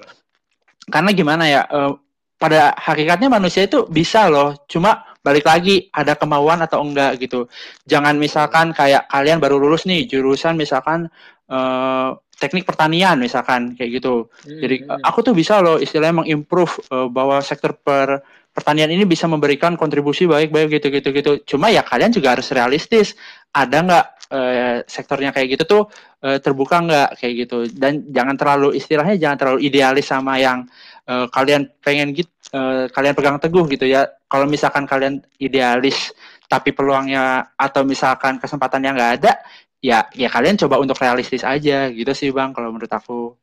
karena 0.87 1.11
gimana 1.11 1.45
ya 1.50 1.67
uh, 1.67 1.99
pada 2.38 2.73
hakikatnya 2.78 3.26
manusia 3.26 3.66
itu 3.66 3.85
bisa 3.90 4.30
loh, 4.30 4.54
cuma 4.71 5.02
balik 5.26 5.45
lagi 5.45 5.90
ada 5.90 6.14
kemauan 6.14 6.62
atau 6.62 6.80
enggak 6.87 7.18
gitu. 7.18 7.50
Jangan 7.85 8.14
misalkan 8.16 8.71
kayak 8.71 9.11
kalian 9.11 9.42
baru 9.42 9.59
lulus 9.59 9.85
nih 9.85 10.07
jurusan 10.07 10.54
misalkan 10.54 11.11
uh, 11.50 12.14
teknik 12.38 12.62
pertanian 12.62 13.18
misalkan 13.18 13.75
kayak 13.75 13.99
gitu. 13.99 14.30
Hmm, 14.47 14.61
Jadi 14.62 14.76
hmm. 14.87 15.02
aku 15.02 15.26
tuh 15.26 15.35
bisa 15.35 15.59
loh 15.59 15.83
istilahnya 15.83 16.23
mengimprove 16.23 16.78
uh, 16.95 17.11
bahwa 17.11 17.42
sektor 17.42 17.75
per 17.75 18.23
pertanian 18.54 18.90
ini 18.90 19.07
bisa 19.07 19.26
memberikan 19.30 19.75
kontribusi 19.75 20.26
baik-baik 20.30 20.78
gitu-gitu 20.78 21.09
gitu. 21.11 21.33
Cuma 21.45 21.71
ya 21.75 21.83
kalian 21.83 22.14
juga 22.14 22.38
harus 22.38 22.50
realistis. 22.54 23.18
Ada 23.50 23.76
nggak 23.83 24.07
uh, 24.30 24.76
sektornya 24.87 25.35
kayak 25.35 25.59
gitu 25.59 25.64
tuh 25.66 25.83
uh, 26.23 26.38
terbuka 26.38 26.78
nggak 26.83 27.09
kayak 27.18 27.35
gitu. 27.47 27.59
Dan 27.75 28.07
jangan 28.14 28.38
terlalu 28.38 28.78
istilahnya 28.78 29.18
jangan 29.18 29.37
terlalu 29.38 29.59
idealis 29.66 30.07
sama 30.07 30.38
yang 30.38 30.66
uh, 31.09 31.27
kalian 31.33 31.73
pengen 31.81 32.12
gitu, 32.12 32.31
uh, 32.53 32.87
kalian 32.93 33.17
pegang 33.17 33.41
teguh 33.41 33.65
gitu 33.73 33.88
ya. 33.88 34.07
Kalau 34.29 34.45
misalkan 34.45 34.85
kalian 34.85 35.25
idealis 35.41 36.12
tapi 36.49 36.73
peluangnya 36.77 37.57
atau 37.57 37.83
misalkan 37.83 38.37
kesempatan 38.37 38.85
yang 38.85 38.95
nggak 38.95 39.25
ada, 39.25 39.33
ya 39.81 40.05
ya 40.12 40.29
kalian 40.29 40.61
coba 40.61 40.79
untuk 40.79 41.00
realistis 41.00 41.43
aja 41.45 41.88
gitu 41.88 42.12
sih 42.12 42.29
bang 42.31 42.53
kalau 42.53 42.71
menurut 42.71 42.93
aku. 42.93 43.35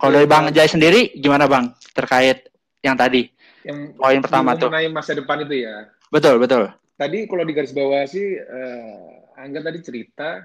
Kalau 0.00 0.12
dari 0.16 0.24
bang 0.24 0.48
Jai 0.56 0.68
sendiri 0.72 1.12
gimana 1.20 1.44
bang 1.44 1.68
terkait 1.92 2.48
yang 2.80 2.96
tadi? 2.96 3.28
yang 3.62 3.94
Poin 3.94 4.18
pertama 4.18 4.58
tuh. 4.58 4.68
mengenai 4.68 4.90
masa 4.90 5.12
depan 5.14 5.46
itu 5.46 5.66
ya. 5.66 5.86
Betul 6.10 6.42
betul. 6.42 6.70
Tadi 6.98 7.18
kalau 7.26 7.44
di 7.46 7.52
garis 7.56 7.74
bawah 7.74 8.04
sih, 8.06 8.36
eh, 8.36 9.38
Angga 9.38 9.64
tadi 9.64 9.80
cerita 9.82 10.44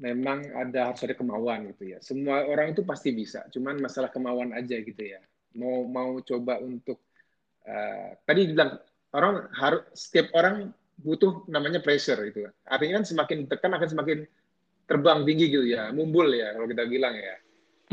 memang 0.00 0.54
ada 0.54 0.92
harus 0.92 1.02
ada 1.04 1.14
kemauan 1.16 1.70
gitu 1.74 1.96
ya. 1.96 1.98
Semua 2.00 2.46
orang 2.46 2.72
itu 2.72 2.86
pasti 2.86 3.10
bisa, 3.12 3.44
cuman 3.50 3.80
masalah 3.82 4.08
kemauan 4.12 4.54
aja 4.54 4.76
gitu 4.80 5.02
ya. 5.02 5.20
Mau 5.54 5.86
mau 5.86 6.18
coba 6.20 6.58
untuk 6.58 6.98
eh, 7.66 8.18
tadi 8.26 8.50
bilang 8.50 8.78
orang 9.14 9.48
harus 9.54 9.82
setiap 9.94 10.34
orang 10.34 10.74
butuh 10.98 11.46
namanya 11.50 11.82
pressure 11.82 12.20
itu. 12.26 12.46
Artinya 12.66 13.02
kan 13.02 13.04
semakin 13.06 13.38
tekan 13.50 13.72
akan 13.74 13.88
semakin 13.90 14.18
terbang 14.84 15.24
tinggi 15.24 15.46
gitu 15.48 15.64
ya, 15.66 15.90
mumbul 15.90 16.28
ya 16.34 16.52
kalau 16.54 16.66
kita 16.68 16.84
bilang 16.86 17.14
ya. 17.16 17.36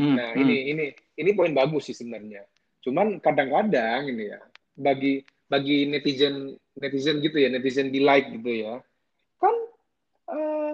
Hmm, 0.00 0.14
Nah, 0.16 0.28
hmm. 0.32 0.40
ini 0.44 0.56
ini 0.72 0.84
ini 1.20 1.30
poin 1.36 1.52
bagus 1.52 1.88
sih 1.92 1.96
sebenarnya. 1.96 2.44
Cuman 2.82 3.20
kadang-kadang 3.22 4.08
ini 4.10 4.32
ya, 4.32 4.40
bagi 4.76 5.22
bagi 5.46 5.84
netizen 5.88 6.56
netizen 6.80 7.20
gitu 7.20 7.36
ya, 7.38 7.48
netizen 7.52 7.92
di 7.92 8.00
like 8.00 8.28
gitu 8.32 8.50
ya. 8.66 8.74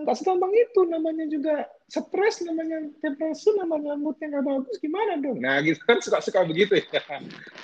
Nggak 0.02 0.16
segampang 0.18 0.52
itu 0.54 0.80
namanya 0.86 1.24
juga 1.26 1.54
stres 1.88 2.44
namanya 2.44 2.84
depresi 3.00 3.50
namanya 3.56 3.96
moodnya 3.96 4.38
nggak 4.38 4.44
bagus 4.44 4.76
gimana 4.78 5.18
dong? 5.18 5.38
Nah 5.40 5.58
gitu 5.64 5.80
kan 5.82 5.98
suka 6.02 6.18
suka 6.20 6.44
begitu 6.44 6.78
ya. 6.78 7.02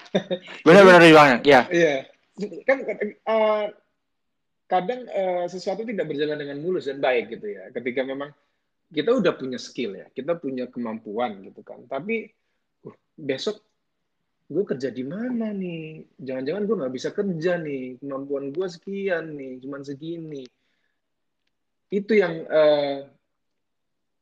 Benar-benar 0.66 1.02
bang. 1.02 1.30
Ya. 1.44 1.60
iya. 1.70 1.94
Kan 2.64 2.86
eh, 2.86 3.66
kadang 4.66 5.00
eh, 5.06 5.44
sesuatu 5.46 5.86
tidak 5.86 6.08
berjalan 6.08 6.40
dengan 6.40 6.58
mulus 6.62 6.90
dan 6.90 6.98
baik 6.98 7.34
gitu 7.34 7.52
ya. 7.52 7.70
Ketika 7.70 8.02
memang 8.02 8.32
kita 8.90 9.10
udah 9.10 9.32
punya 9.34 9.58
skill 9.58 9.98
ya 9.98 10.06
kita 10.10 10.38
punya 10.38 10.66
kemampuan 10.66 11.42
gitu 11.46 11.60
kan. 11.60 11.82
Tapi 11.86 12.30
uh, 12.86 12.96
besok 13.18 13.62
gue 14.48 14.64
kerja 14.66 14.92
di 14.92 15.04
mana 15.06 15.50
nih? 15.50 16.04
Jangan-jangan 16.20 16.62
gue 16.68 16.76
nggak 16.80 16.94
bisa 16.94 17.08
kerja 17.10 17.58
nih. 17.60 17.98
Kemampuan 17.98 18.50
gue 18.50 18.66
sekian 18.66 19.34
nih 19.34 19.60
cuman 19.62 19.82
segini 19.84 20.44
itu 21.88 22.12
yang 22.14 22.44
eh, 22.44 22.96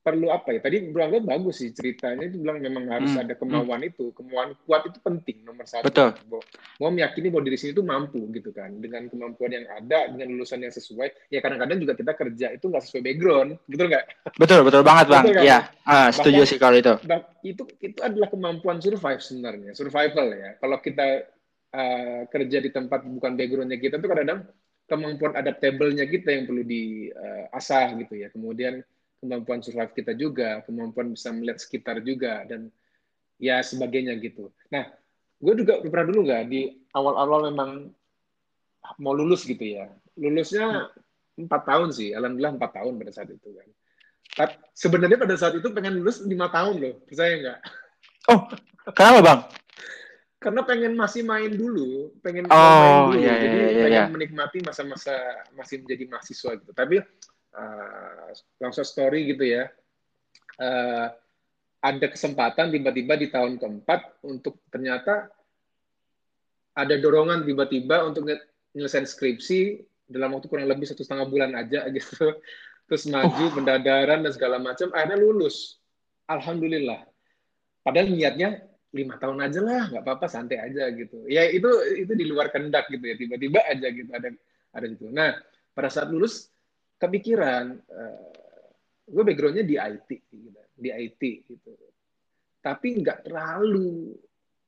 perlu 0.03 0.35
apa 0.35 0.51
ya 0.51 0.59
tadi 0.59 0.91
bilang 0.91 1.15
bagus 1.23 1.63
sih 1.63 1.71
ceritanya 1.71 2.27
itu 2.27 2.43
bilang 2.43 2.59
memang 2.59 2.91
harus 2.91 3.15
Hmm, 3.15 3.23
ada 3.23 3.39
kemauan 3.39 3.87
itu 3.87 4.11
kemauan 4.19 4.59
kuat 4.67 4.91
itu 4.91 4.99
penting 4.99 5.47
nomor 5.47 5.63
satu 5.63 5.87
Betul. 5.87 6.11
Mau 6.83 6.91
meyakini 6.91 7.31
bahwa 7.31 7.47
diri 7.47 7.55
sini 7.55 7.71
itu 7.71 7.87
mampu 7.87 8.19
gitu 8.35 8.51
kan 8.51 8.75
dengan 8.83 9.07
kemampuan 9.07 9.55
yang 9.55 9.67
ada 9.71 10.11
dengan 10.11 10.35
lulusan 10.35 10.59
yang 10.59 10.75
sesuai 10.75 11.31
ya 11.31 11.39
kadang-kadang 11.39 11.79
juga 11.79 11.95
kita 11.95 12.19
kerja 12.19 12.47
itu 12.51 12.67
nggak 12.67 12.83
sesuai 12.83 13.03
background 13.07 13.51
gitu 13.71 13.83
nggak 13.87 14.05
Betul 14.43 14.67
betul 14.67 14.83
banget 14.83 15.07
bang. 15.07 15.23
Betul 15.23 15.37
kan? 15.39 15.45
Ya. 15.47 15.59
Ah, 15.87 16.11
setuju 16.11 16.43
Bahkan- 16.43 16.51
sih 16.51 16.59
kalau 16.59 16.77
itu. 16.83 16.93
Itu 17.47 17.63
itu 17.79 17.99
adalah 18.03 18.27
kemampuan 18.27 18.83
survive 18.83 19.23
sebenarnya 19.23 19.71
survival 19.79 20.27
ya 20.35 20.51
kalau 20.59 20.83
kita 20.83 21.31
uh, 21.79 22.27
kerja 22.27 22.59
di 22.59 22.75
tempat 22.75 23.07
bukan 23.07 23.39
backgroundnya 23.39 23.79
kita 23.79 24.03
itu 24.03 24.09
kadang-kadang 24.11 24.51
kemampuan 24.93 25.33
adaptable-nya 25.33 26.05
kita 26.05 26.37
yang 26.37 26.45
perlu 26.45 26.61
diasah 26.69 27.97
gitu 27.97 28.21
ya. 28.21 28.29
Kemudian 28.29 28.85
kemampuan 29.25 29.65
survive 29.65 29.97
kita 29.97 30.13
juga 30.13 30.61
kemampuan 30.69 31.17
bisa 31.17 31.33
melihat 31.33 31.57
sekitar 31.57 32.05
juga 32.05 32.45
dan 32.45 32.69
ya 33.41 33.65
sebagainya 33.65 34.21
gitu. 34.21 34.53
Nah 34.69 34.93
gue 35.41 35.55
juga 35.57 35.81
pernah 35.81 36.13
dulu 36.13 36.29
nggak 36.29 36.43
di 36.53 36.85
awal-awal 36.93 37.49
memang 37.49 37.89
mau 39.01 39.17
lulus 39.17 39.49
gitu 39.49 39.65
ya. 39.65 39.89
Lulusnya 40.21 40.93
empat 41.41 41.63
tahun 41.65 41.89
sih 41.97 42.13
alhamdulillah 42.13 42.61
empat 42.61 42.71
tahun 42.77 42.93
pada 43.01 43.13
saat 43.17 43.33
itu 43.33 43.49
kan. 43.57 43.69
Tapi 44.33 44.55
sebenarnya 44.77 45.17
pada 45.17 45.35
saat 45.41 45.57
itu 45.57 45.73
pengen 45.73 46.05
lulus 46.05 46.21
lima 46.29 46.53
tahun 46.53 46.77
loh 46.77 46.95
percaya 47.09 47.33
nggak? 47.41 47.59
Oh, 48.29 48.41
kenapa 48.93 49.19
bang? 49.25 49.41
Karena 50.43 50.67
pengen 50.67 50.99
masih 50.99 51.23
main 51.23 51.55
dulu, 51.55 52.11
pengen 52.19 52.51
Oh, 52.51 52.59
main 52.59 52.95
dulu, 53.07 53.17
iya, 53.23 53.33
iya, 53.33 53.35
jadi 53.39 53.57
iya, 53.57 53.83
pengen 53.87 54.03
iya. 54.03 54.11
menikmati 54.11 54.59
masa-masa 54.67 55.15
masih 55.55 55.87
menjadi 55.87 56.05
mahasiswa 56.11 56.51
gitu. 56.59 56.73
Tapi 56.75 56.97
uh, 57.55 58.29
langsung 58.59 58.83
story 58.83 59.31
gitu 59.31 59.47
ya, 59.47 59.71
uh, 60.59 61.07
ada 61.83 62.07
kesempatan 62.11 62.75
tiba-tiba 62.75 63.15
di 63.15 63.31
tahun 63.31 63.63
keempat 63.63 64.27
untuk 64.27 64.59
ternyata 64.69 65.31
ada 66.75 66.95
dorongan 66.99 67.47
tiba-tiba 67.47 68.03
untuk 68.03 68.27
nyelesain 68.75 69.07
skripsi 69.07 69.79
dalam 70.11 70.35
waktu 70.35 70.51
kurang 70.51 70.67
lebih 70.67 70.91
satu 70.91 71.07
setengah 71.07 71.31
bulan 71.31 71.55
aja 71.55 71.87
gitu, 71.95 72.35
terus 72.91 73.07
maju 73.07 73.45
pendadaran 73.55 74.27
dan 74.27 74.33
segala 74.35 74.59
macam, 74.59 74.91
akhirnya 74.91 75.23
lulus. 75.23 75.79
Alhamdulillah. 76.27 77.07
Padahal 77.83 78.11
niatnya 78.11 78.72
lima 78.93 79.17
tahun 79.17 79.41
aja 79.41 79.61
lah, 79.65 79.83
nggak 79.89 80.05
apa-apa, 80.05 80.27
santai 80.29 80.61
aja 80.61 80.93
gitu. 80.93 81.25
Ya 81.25 81.49
itu 81.49 81.69
itu 81.97 82.13
di 82.13 82.29
luar 82.29 82.53
kendak 82.53 82.93
gitu 82.93 83.05
ya, 83.05 83.17
tiba-tiba 83.17 83.65
aja 83.65 83.89
gitu 83.89 84.11
ada 84.13 84.29
ada 84.73 84.87
gitu. 84.89 85.09
Nah 85.09 85.33
pada 85.73 85.89
saat 85.89 86.13
lulus 86.13 86.53
kepikiran, 87.01 87.81
eh, 87.81 88.33
gue 89.09 89.23
backgroundnya 89.25 89.65
di 89.65 89.77
IT, 89.81 90.11
gitu, 90.29 90.61
di 90.77 90.89
IT 90.93 91.23
gitu. 91.49 91.73
Tapi 92.63 92.89
nggak 93.01 93.27
terlalu 93.27 94.13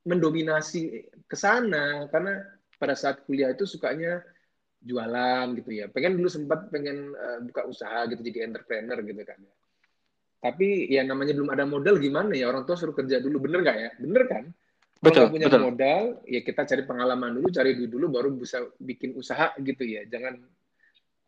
mendominasi 0.04 1.08
ke 1.28 1.36
sana 1.36 2.08
karena 2.08 2.40
pada 2.80 2.96
saat 2.98 3.22
kuliah 3.24 3.52
itu 3.52 3.68
sukanya 3.68 4.24
jualan 4.80 5.52
gitu 5.60 5.70
ya. 5.84 5.86
Pengen 5.92 6.16
dulu 6.16 6.28
sempat 6.32 6.72
pengen 6.72 7.12
eh, 7.12 7.38
buka 7.44 7.68
usaha 7.68 8.08
gitu 8.08 8.24
jadi 8.24 8.48
entrepreneur 8.48 8.98
gitu 9.04 9.20
kan. 9.20 9.40
Tapi 10.44 10.92
ya 10.92 11.00
namanya 11.08 11.32
belum 11.32 11.48
ada 11.56 11.64
modal 11.64 11.96
gimana 11.96 12.36
ya 12.36 12.52
orang 12.52 12.68
tua 12.68 12.76
suruh 12.76 12.92
kerja 12.92 13.16
dulu 13.16 13.48
bener 13.48 13.64
nggak 13.64 13.78
ya? 13.80 13.90
Bener 13.96 14.22
kan? 14.28 14.44
Kalau 15.00 15.00
Betul 15.00 15.20
nggak 15.24 15.32
punya 15.32 15.48
betul. 15.48 15.62
modal 15.64 16.02
ya 16.28 16.40
kita 16.44 16.62
cari 16.68 16.82
pengalaman 16.84 17.30
dulu, 17.40 17.48
cari 17.48 17.70
duit 17.72 17.88
dulu 17.88 18.06
baru 18.12 18.28
bisa 18.36 18.60
bikin 18.76 19.16
usaha 19.16 19.56
gitu 19.56 19.88
ya. 19.88 20.04
Jangan 20.04 20.36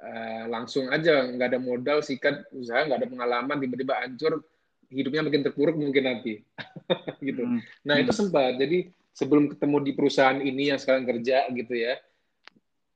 eh, 0.04 0.44
langsung 0.52 0.92
aja 0.92 1.24
nggak 1.32 1.48
ada 1.48 1.60
modal 1.60 2.04
sikat 2.04 2.52
usaha 2.52 2.84
nggak 2.84 3.00
ada 3.00 3.08
pengalaman 3.08 3.56
tiba-tiba 3.56 3.96
hancur 4.04 4.44
hidupnya 4.92 5.24
makin 5.24 5.42
terpuruk 5.48 5.80
mungkin 5.80 6.04
nanti 6.04 6.44
gitu. 7.26 7.42
Hmm. 7.42 7.60
Nah, 7.88 7.96
itu 7.96 8.12
Hmm. 8.12 8.20
sempat. 8.20 8.60
Jadi 8.60 8.92
sebelum 9.16 9.48
ketemu 9.48 9.76
di 9.80 9.92
perusahaan 9.96 10.38
ini 10.38 10.76
yang 10.76 10.78
sekarang 10.78 11.08
kerja 11.08 11.48
gitu 11.56 11.72
ya, 11.72 11.96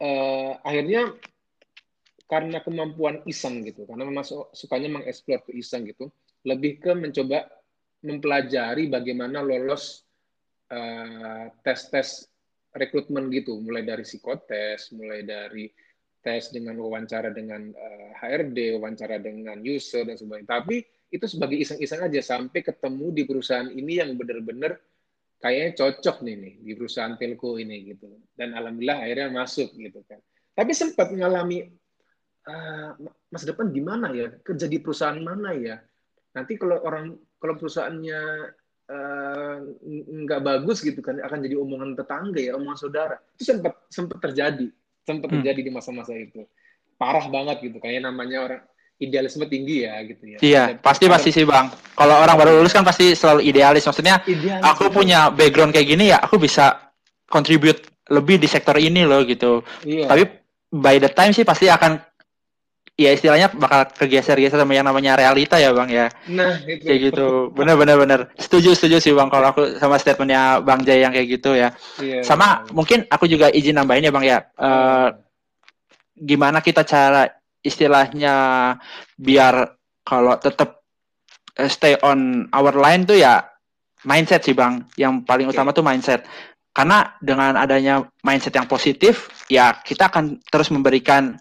eh, 0.04 0.52
akhirnya 0.60 1.16
karena 2.30 2.62
kemampuan 2.62 3.26
iseng 3.26 3.66
gitu, 3.66 3.90
karena 3.90 4.06
memang 4.06 4.22
su- 4.22 4.46
sukanya 4.54 5.02
mengeksplor 5.02 5.42
ke 5.42 5.58
iseng 5.58 5.82
gitu, 5.90 6.06
lebih 6.46 6.78
ke 6.78 6.94
mencoba 6.94 7.50
mempelajari 8.06 8.87
bagaimana 8.87 9.42
lolos 9.42 10.06
eh, 10.70 11.50
tes-tes 11.66 12.30
rekrutmen 12.70 13.26
gitu, 13.34 13.58
mulai 13.58 13.82
dari 13.82 14.06
psikotes, 14.06 14.94
mulai 14.94 15.26
dari 15.26 15.66
tes 16.22 16.54
dengan 16.54 16.78
wawancara 16.78 17.34
dengan 17.34 17.75
eh, 17.75 18.10
HRD, 18.14 18.78
wawancara 18.78 19.18
dengan 19.18 19.58
user 19.58 20.06
dan 20.06 20.14
sebagainya. 20.14 20.62
Tapi 20.62 20.76
itu 21.10 21.26
sebagai 21.26 21.58
iseng-iseng 21.58 22.06
aja 22.06 22.20
sampai 22.22 22.62
ketemu 22.62 23.10
di 23.10 23.22
perusahaan 23.26 23.66
ini 23.66 23.99
yang 23.99 24.14
benar-benar 24.14 24.78
kayaknya 25.42 25.70
cocok 25.75 26.22
nih 26.22 26.37
nih 26.38 26.54
di 26.62 26.72
perusahaan 26.78 27.18
telco 27.18 27.58
ini 27.58 27.90
gitu. 27.90 28.06
Dan 28.38 28.54
alhamdulillah 28.54 29.02
akhirnya 29.02 29.28
masuk 29.34 29.75
gitu 29.75 30.06
kan. 30.06 30.22
Tapi 30.54 30.70
sempat 30.76 31.10
mengalami 31.10 31.79
"Ah, 32.44 32.97
masa 33.28 33.44
depan 33.49 33.68
gimana 33.68 34.11
ya? 34.12 34.32
Kerja 34.40 34.66
di 34.66 34.80
perusahaan 34.80 35.18
mana 35.18 35.52
ya? 35.52 35.76
Nanti 36.32 36.56
kalau 36.56 36.80
orang 36.80 37.16
kalau 37.37 37.54
perusahaannya 37.56 38.20
eh, 38.90 39.56
nggak 40.26 40.40
bagus 40.42 40.82
gitu 40.82 40.99
kan 40.99 41.23
akan 41.23 41.38
jadi 41.47 41.54
omongan 41.54 41.94
tetangga 41.94 42.42
ya, 42.42 42.59
omongan 42.59 42.75
saudara. 42.75 43.16
Itu 43.38 43.47
sempat 43.47 43.87
sempat 43.87 44.18
terjadi, 44.18 44.66
sempat 45.06 45.30
Hmm. 45.30 45.37
terjadi 45.38 45.61
di 45.62 45.70
masa-masa 45.70 46.11
itu. 46.11 46.42
Parah 46.99 47.23
banget 47.30 47.70
gitu, 47.70 47.78
kayak 47.78 48.02
namanya 48.02 48.38
orang 48.44 48.62
idealisme 49.00 49.47
tinggi 49.47 49.87
ya 49.87 49.94
gitu 50.04 50.25
ya. 50.26 50.38
Iya, 50.42 50.62
pasti 50.82 51.06
pasti 51.06 51.30
sih 51.30 51.47
bang. 51.47 51.70
Kalau 51.97 52.18
orang 52.18 52.37
baru 52.37 52.50
lulus 52.61 52.75
kan 52.75 52.82
pasti 52.85 53.14
selalu 53.14 53.47
idealis. 53.47 53.87
Maksudnya 53.87 54.20
idealisme. 54.26 54.66
aku 54.66 54.90
punya 54.92 55.30
background 55.30 55.70
kayak 55.73 55.88
gini 55.88 56.11
ya, 56.12 56.18
aku 56.20 56.37
bisa 56.37 56.90
contribute 57.30 57.80
lebih 58.11 58.42
di 58.42 58.50
sektor 58.50 58.75
ini 58.75 59.06
loh 59.06 59.23
gitu. 59.25 59.62
Iya. 59.87 60.11
Tapi 60.11 60.23
by 60.75 60.99
the 60.99 61.09
time 61.14 61.30
sih 61.30 61.47
pasti 61.47 61.70
akan 61.70 61.97
ya 63.00 63.11
istilahnya 63.16 63.49
bakal 63.56 63.88
kegeser-geser 63.97 64.61
sama 64.61 64.76
yang 64.76 64.85
namanya 64.85 65.16
realita 65.16 65.56
ya 65.56 65.73
bang 65.73 65.88
ya. 65.88 66.06
Nah 66.28 66.61
itu. 66.68 66.85
Kayak 66.85 67.00
gitu. 67.11 67.26
Bener-bener 67.56 67.97
bener. 67.97 68.20
Setuju 68.37 68.76
setuju 68.76 69.00
sih 69.00 69.12
bang 69.16 69.32
kalau 69.32 69.52
aku 69.52 69.80
sama 69.80 69.97
statementnya 69.97 70.61
bang 70.61 70.80
Jay 70.85 71.00
yang 71.00 71.12
kayak 71.14 71.28
gitu 71.40 71.56
ya. 71.56 71.73
Iya, 71.97 72.20
sama 72.20 72.68
mungkin 72.76 73.09
aku 73.09 73.25
juga 73.25 73.49
izin 73.49 73.80
nambahin 73.80 74.09
ya 74.09 74.12
bang 74.12 74.25
ya. 74.28 74.38
Eh, 74.44 75.09
gimana 76.20 76.61
kita 76.61 76.85
cara 76.85 77.25
istilahnya 77.64 78.35
biar 79.16 79.54
kalau 80.04 80.37
tetap 80.37 80.85
eh, 81.56 81.70
stay 81.73 81.97
on 82.04 82.49
our 82.52 82.76
line 82.76 83.09
tuh 83.09 83.16
ya 83.16 83.40
mindset 84.04 84.44
sih 84.44 84.52
bang. 84.52 84.85
Yang 85.00 85.25
paling 85.25 85.49
Oke. 85.49 85.56
utama 85.56 85.73
tuh 85.73 85.85
mindset. 85.85 86.28
Karena 86.70 87.02
dengan 87.18 87.59
adanya 87.59 88.06
mindset 88.23 88.54
yang 88.54 88.70
positif, 88.70 89.26
ya 89.50 89.75
kita 89.82 90.06
akan 90.06 90.38
terus 90.47 90.70
memberikan 90.70 91.35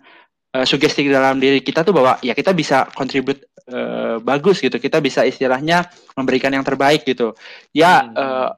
eh, 0.55 0.65
sugesti 0.65 1.05
dalam 1.05 1.37
diri 1.37 1.61
kita 1.61 1.85
tuh 1.85 1.93
bahwa 1.93 2.17
ya 2.25 2.33
kita 2.33 2.53
bisa 2.53 2.89
contribute 2.93 3.45
eh, 3.69 4.17
bagus 4.19 4.59
gitu. 4.59 4.81
Kita 4.81 4.97
bisa 4.97 5.21
istilahnya 5.21 5.85
memberikan 6.17 6.49
yang 6.49 6.65
terbaik 6.65 7.05
gitu. 7.05 7.37
Ya 7.69 8.01
Hmm. 8.01 8.17
eh, 8.17 8.49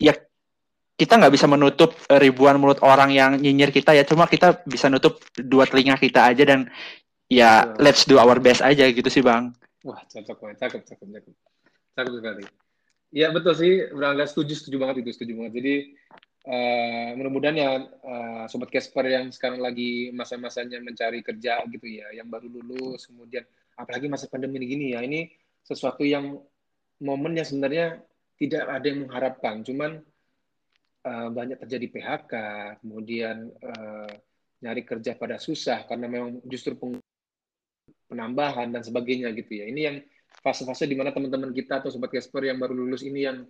ya 0.00 0.12
kita 0.96 1.20
nggak 1.20 1.32
bisa 1.32 1.44
menutup 1.48 1.92
ribuan 2.08 2.56
mulut 2.56 2.80
orang 2.80 3.12
yang 3.12 3.36
nyinyir 3.36 3.72
kita 3.72 3.92
ya. 3.92 4.04
Cuma 4.04 4.28
kita 4.28 4.64
bisa 4.64 4.88
nutup 4.88 5.20
dua 5.36 5.68
telinga 5.68 5.96
kita 6.00 6.28
aja 6.28 6.44
dan 6.44 6.68
ya 7.28 7.68
Betul. 7.68 7.82
let's 7.84 8.02
do 8.08 8.16
our 8.16 8.40
best 8.40 8.64
aja 8.64 8.88
gitu 8.88 9.08
sih 9.12 9.20
bang. 9.20 9.52
Wah, 9.86 10.00
cocok 10.08 10.36
banget. 10.40 10.56
Cakep, 10.66 10.82
cakep, 10.82 11.08
cakep. 11.14 11.32
Cakep 11.96 12.12
sekali. 12.18 12.42
Iya, 13.14 13.30
betul 13.30 13.54
sih. 13.54 13.72
Berangga 13.94 14.26
setuju, 14.26 14.52
setuju 14.58 14.76
banget 14.82 15.06
itu. 15.06 15.14
Setuju 15.14 15.32
banget. 15.38 15.52
Jadi, 15.62 15.74
eh, 16.46 17.10
mudah-mudahan 17.18 17.56
ya 17.58 17.70
eh, 17.82 18.44
Sobat 18.46 18.70
Casper 18.70 19.10
yang 19.10 19.34
sekarang 19.34 19.58
lagi 19.58 20.14
masa-masanya 20.14 20.78
mencari 20.78 21.20
kerja 21.20 21.60
gitu 21.66 21.86
ya, 21.86 22.14
yang 22.14 22.30
baru 22.30 22.46
lulus, 22.46 23.10
kemudian 23.10 23.42
apalagi 23.74 24.06
masa 24.06 24.30
pandemi 24.30 24.62
gini 24.62 24.94
ya, 24.94 25.02
ini 25.02 25.26
sesuatu 25.66 26.06
yang 26.06 26.38
momen 27.02 27.36
yang 27.36 27.44
sebenarnya 27.44 28.00
tidak 28.38 28.64
ada 28.70 28.86
yang 28.86 29.00
mengharapkan. 29.08 29.66
Cuman 29.66 29.98
eh, 31.02 31.28
banyak 31.34 31.58
terjadi 31.66 31.86
PHK, 31.90 32.32
kemudian 32.80 33.50
eh, 33.50 34.12
nyari 34.62 34.82
kerja 34.86 35.18
pada 35.18 35.36
susah 35.36 35.84
karena 35.84 36.06
memang 36.08 36.40
justru 36.48 36.78
penambahan 38.06 38.70
dan 38.70 38.82
sebagainya 38.86 39.34
gitu 39.34 39.60
ya. 39.60 39.66
Ini 39.68 39.80
yang 39.82 39.96
fase-fase 40.40 40.86
di 40.86 40.94
mana 40.94 41.10
teman-teman 41.10 41.50
kita 41.50 41.82
atau 41.82 41.90
sobat 41.90 42.14
Casper 42.14 42.48
yang 42.48 42.62
baru 42.62 42.72
lulus 42.72 43.02
ini 43.02 43.26
yang 43.26 43.44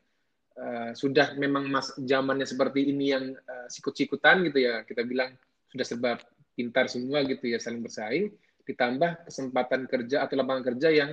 uh, 0.58 0.90
sudah 0.96 1.36
memang 1.36 1.68
mas 1.68 1.92
zamannya 1.96 2.48
seperti 2.48 2.90
ini 2.90 3.12
yang 3.12 3.32
uh, 3.32 3.66
sikut-sikutan 3.68 4.44
gitu 4.48 4.64
ya. 4.64 4.82
Kita 4.82 5.04
bilang 5.04 5.36
sudah 5.70 5.86
serba 5.86 6.10
pintar 6.56 6.88
semua 6.88 7.22
gitu 7.24 7.46
ya, 7.48 7.60
saling 7.60 7.84
bersaing 7.84 8.32
ditambah 8.66 9.30
kesempatan 9.30 9.86
kerja 9.86 10.26
atau 10.26 10.34
lapangan 10.34 10.74
kerja 10.74 10.88
yang 10.90 11.10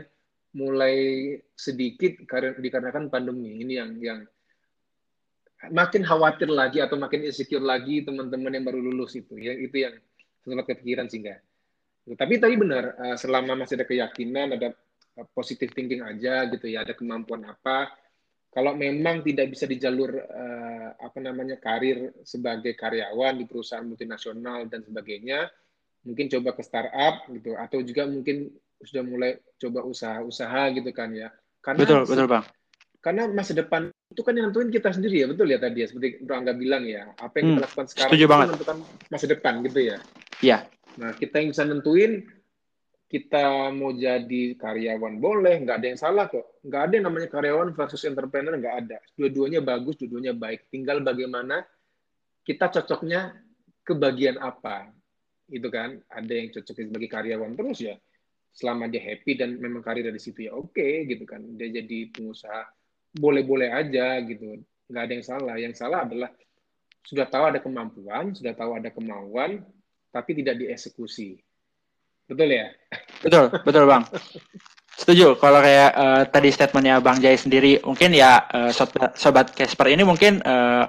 mulai 0.58 1.38
sedikit 1.54 2.26
karena 2.26 2.58
dikarenakan 2.58 3.14
pandemi. 3.14 3.62
Ini 3.62 3.74
yang 3.78 3.92
yang 4.02 4.20
makin 5.70 6.04
khawatir 6.04 6.50
lagi 6.50 6.82
atau 6.82 6.98
makin 6.98 7.24
insecure 7.24 7.64
lagi 7.64 8.02
teman-teman 8.02 8.58
yang 8.58 8.66
baru 8.66 8.82
lulus 8.82 9.14
itu. 9.14 9.38
Ya 9.38 9.54
itu 9.54 9.86
yang 9.86 9.96
sempat 10.44 10.66
kepikiran 10.74 11.08
sehingga 11.08 11.40
tapi 12.04 12.36
tadi 12.36 12.60
benar, 12.60 13.00
uh, 13.00 13.16
selama 13.16 13.64
masih 13.64 13.80
ada 13.80 13.88
keyakinan, 13.88 14.60
ada 14.60 14.76
positive 15.32 15.72
thinking 15.72 16.04
aja 16.04 16.44
gitu 16.52 16.68
ya, 16.68 16.84
ada 16.84 16.92
kemampuan 16.92 17.48
apa. 17.48 17.96
Kalau 18.54 18.78
memang 18.78 19.26
tidak 19.26 19.50
bisa 19.50 19.66
di 19.66 19.82
jalur 19.82 20.14
uh, 20.14 20.90
apa 20.96 21.18
namanya 21.18 21.58
karir 21.58 22.14
sebagai 22.22 22.78
karyawan 22.78 23.34
di 23.34 23.50
perusahaan 23.50 23.82
multinasional 23.82 24.70
dan 24.70 24.86
sebagainya, 24.86 25.50
mungkin 26.06 26.30
coba 26.30 26.54
ke 26.54 26.62
startup 26.62 27.26
gitu, 27.34 27.58
atau 27.58 27.82
juga 27.82 28.06
mungkin 28.06 28.54
sudah 28.78 29.02
mulai 29.02 29.32
coba 29.58 29.82
usaha-usaha 29.82 30.70
gitu 30.78 30.94
kan 30.94 31.10
ya. 31.12 31.34
Karena 31.60 31.82
Betul 31.82 32.06
betul 32.06 32.28
bang. 32.30 32.46
karena 33.00 33.24
masa 33.28 33.52
depan 33.52 33.90
itu 34.08 34.22
kan 34.22 34.32
yang 34.32 34.48
nentuin 34.48 34.70
kita 34.70 34.94
sendiri 34.94 35.24
ya 35.24 35.28
betul 35.28 35.50
ya 35.50 35.60
tadi 35.60 35.84
ya 35.84 35.88
seperti 35.92 36.24
Bro 36.24 36.40
Angga 36.40 36.54
bilang 36.56 36.86
ya 36.86 37.10
apa 37.18 37.36
yang 37.36 37.44
Hmm, 37.44 37.54
kita 37.58 37.64
lakukan 37.68 37.88
sekarang 37.90 38.12
itu 38.16 38.28
banget. 38.30 38.46
menentukan 38.48 38.78
masa 39.10 39.26
depan 39.28 39.54
gitu 39.66 39.80
ya 39.82 39.98
Iya. 40.40 40.58
Nah, 40.94 41.12
kita 41.12 41.36
yang 41.42 41.50
bisa 41.52 41.64
nentuin 41.66 42.12
kita 43.14 43.70
mau 43.70 43.94
jadi 43.94 44.58
karyawan 44.58 45.22
boleh, 45.22 45.62
nggak 45.62 45.78
ada 45.78 45.88
yang 45.94 46.02
salah 46.02 46.26
kok. 46.26 46.58
Nggak 46.66 46.82
ada 46.82 46.94
yang 46.98 47.06
namanya 47.06 47.30
karyawan 47.30 47.70
versus 47.78 48.02
entrepreneur, 48.10 48.58
nggak 48.58 48.76
ada. 48.82 48.98
Dua-duanya 49.14 49.62
bagus, 49.62 50.02
dua-duanya 50.02 50.34
baik. 50.34 50.74
Tinggal 50.74 51.06
bagaimana 51.06 51.62
kita 52.42 52.74
cocoknya 52.74 53.38
ke 53.86 53.94
bagian 53.94 54.42
apa. 54.42 54.90
Itu 55.46 55.70
kan, 55.70 56.02
ada 56.10 56.34
yang 56.34 56.50
cocok 56.58 56.74
sebagai 56.74 57.06
karyawan 57.06 57.54
terus 57.54 57.86
ya. 57.86 58.02
Selama 58.50 58.90
dia 58.90 59.06
happy 59.06 59.38
dan 59.38 59.62
memang 59.62 59.86
karir 59.86 60.10
dari 60.10 60.18
situ 60.18 60.50
ya 60.50 60.58
oke 60.58 61.06
gitu 61.06 61.22
kan. 61.30 61.46
Dia 61.54 61.70
jadi 61.70 62.10
pengusaha, 62.10 62.66
boleh-boleh 63.14 63.70
aja 63.70 64.26
gitu. 64.26 64.58
Nggak 64.90 65.04
ada 65.06 65.14
yang 65.14 65.26
salah. 65.26 65.56
Yang 65.62 65.74
salah 65.78 66.00
adalah 66.10 66.34
sudah 67.06 67.30
tahu 67.30 67.44
ada 67.46 67.62
kemampuan, 67.62 68.34
sudah 68.34 68.58
tahu 68.58 68.74
ada 68.74 68.90
kemauan, 68.90 69.62
tapi 70.10 70.34
tidak 70.34 70.66
dieksekusi. 70.66 71.38
Betul 72.28 72.50
ya? 72.56 72.68
Betul, 73.20 73.46
betul 73.64 73.84
Bang. 73.86 74.04
Setuju. 74.94 75.36
Kalau 75.42 75.60
kayak 75.60 75.92
eh, 75.92 76.22
tadi 76.30 76.50
statementnya 76.54 77.02
Bang 77.04 77.20
Jai 77.20 77.36
sendiri, 77.36 77.82
mungkin 77.84 78.14
ya 78.14 78.46
eh, 78.48 78.72
sobat, 78.72 79.18
sobat 79.18 79.52
Casper 79.52 79.92
ini 79.92 80.06
mungkin 80.06 80.40
eh, 80.40 80.84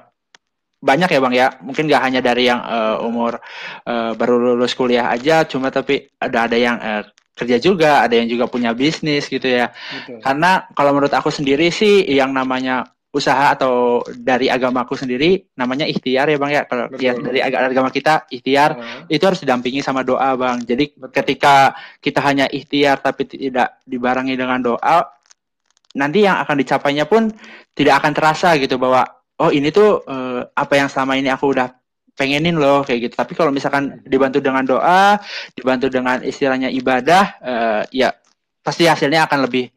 banyak 0.85 1.09
ya 1.09 1.21
Bang 1.21 1.35
ya. 1.35 1.49
Mungkin 1.65 1.89
nggak 1.91 2.03
hanya 2.05 2.21
dari 2.21 2.47
yang 2.47 2.61
eh, 2.63 2.97
umur 3.03 3.41
eh, 3.89 4.13
baru 4.15 4.55
lulus 4.55 4.77
kuliah 4.77 5.11
aja, 5.11 5.43
cuma 5.49 5.73
tapi 5.75 6.07
ada 6.21 6.47
ada 6.47 6.57
yang 6.61 6.77
eh, 6.79 7.03
kerja 7.35 7.59
juga, 7.59 8.07
ada 8.07 8.15
yang 8.15 8.31
juga 8.31 8.47
punya 8.47 8.71
bisnis 8.71 9.27
gitu 9.27 9.49
ya. 9.51 9.75
Betul. 9.75 10.23
Karena 10.23 10.71
kalau 10.71 10.95
menurut 10.95 11.11
aku 11.11 11.35
sendiri 11.35 11.67
sih 11.75 12.07
yang 12.07 12.31
namanya 12.31 12.94
usaha 13.15 13.55
atau 13.55 14.03
dari 14.11 14.51
agamaku 14.51 14.99
sendiri 14.99 15.55
namanya 15.55 15.87
ikhtiar 15.87 16.27
ya 16.27 16.37
Bang 16.37 16.51
ya. 16.51 16.67
Kalau 16.67 16.91
ya, 16.99 17.15
dari 17.15 17.39
ag- 17.39 17.71
agama 17.71 17.95
kita 17.95 18.27
ikhtiar 18.27 18.75
itu 19.07 19.23
harus 19.23 19.39
didampingi 19.39 19.81
sama 19.87 20.03
doa 20.03 20.35
bang. 20.35 20.59
Jadi 20.67 20.99
Betul. 20.99 21.15
ketika 21.15 21.79
kita 22.03 22.19
hanya 22.27 22.51
ikhtiar 22.51 22.99
tapi 22.99 23.31
tidak 23.31 23.79
dibarengi 23.87 24.35
dengan 24.35 24.59
doa, 24.59 25.07
nanti 25.95 26.27
yang 26.27 26.43
akan 26.43 26.57
dicapainya 26.59 27.07
pun 27.07 27.31
tidak 27.71 28.03
akan 28.03 28.13
terasa 28.13 28.59
gitu 28.59 28.75
bahwa 28.83 29.07
oh 29.39 29.51
ini 29.55 29.71
tuh 29.71 30.03
eh, 30.03 30.43
apa 30.51 30.75
yang 30.75 30.91
selama 30.91 31.15
ini 31.15 31.31
aku 31.31 31.55
udah 31.55 31.71
pengenin 32.19 32.59
loh 32.59 32.83
kayak 32.83 33.11
gitu. 33.11 33.15
Tapi 33.15 33.39
kalau 33.39 33.55
misalkan 33.55 34.03
dibantu 34.03 34.43
dengan 34.43 34.67
doa, 34.67 35.19
dibantu 35.55 35.87
dengan 35.87 36.19
istilahnya 36.23 36.67
ibadah, 36.71 37.25
eh, 37.43 37.83
ya 38.03 38.11
pasti 38.65 38.89
hasilnya 38.89 39.29
akan 39.29 39.45
lebih 39.45 39.69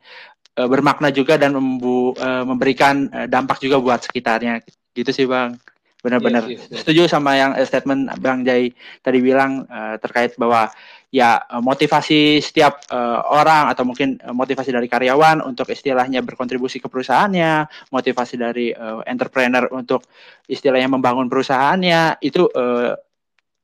eh, 0.58 0.68
bermakna 0.68 1.14
juga 1.14 1.38
dan 1.38 1.54
membu- 1.54 2.18
eh, 2.18 2.44
memberikan 2.44 3.06
eh, 3.14 3.28
dampak 3.30 3.62
juga 3.62 3.78
buat 3.78 4.02
sekitarnya. 4.02 4.66
Gitu 4.98 5.14
sih 5.14 5.30
bang. 5.30 5.54
Benar-benar 5.98 6.46
Yes, 6.46 6.62
yes, 6.62 6.64
yes. 6.70 6.78
setuju 6.86 7.10
sama 7.10 7.34
yang 7.38 7.58
statement 7.66 8.10
Bang 8.22 8.46
Jai 8.46 8.70
tadi 9.02 9.18
bilang 9.22 9.66
eh, 9.66 9.96
terkait 9.98 10.38
bahwa 10.38 10.70
ya 11.10 11.42
motivasi 11.58 12.38
setiap 12.38 12.86
eh, 12.90 13.20
orang 13.34 13.74
atau 13.74 13.82
mungkin 13.82 14.22
motivasi 14.22 14.70
dari 14.70 14.86
karyawan 14.86 15.42
untuk 15.42 15.66
istilahnya 15.74 16.22
berkontribusi 16.22 16.78
ke 16.78 16.86
perusahaannya, 16.86 17.66
motivasi 17.90 18.36
dari 18.38 18.70
eh, 18.70 19.00
entrepreneur 19.10 19.74
untuk 19.74 20.06
istilahnya 20.46 20.86
membangun 20.86 21.26
perusahaannya 21.26 22.22
itu 22.22 22.46
eh, 22.46 22.94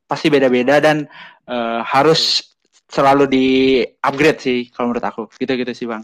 pasti 0.09 0.27
beda-beda 0.33 0.81
dan 0.81 1.05
eh, 1.45 1.81
harus 1.85 2.49
selalu 2.89 3.25
di 3.29 3.47
upgrade 3.81 4.41
sih 4.41 4.59
kalau 4.73 4.89
menurut 4.89 5.05
aku. 5.05 5.23
Gitu-gitu 5.37 5.73
sih 5.73 5.85
Bang. 5.85 6.01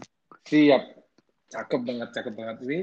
Siap. 0.50 0.82
Cakep 1.50 1.80
banget, 1.86 2.08
cakep 2.10 2.34
banget. 2.34 2.56
Ini 2.66 2.80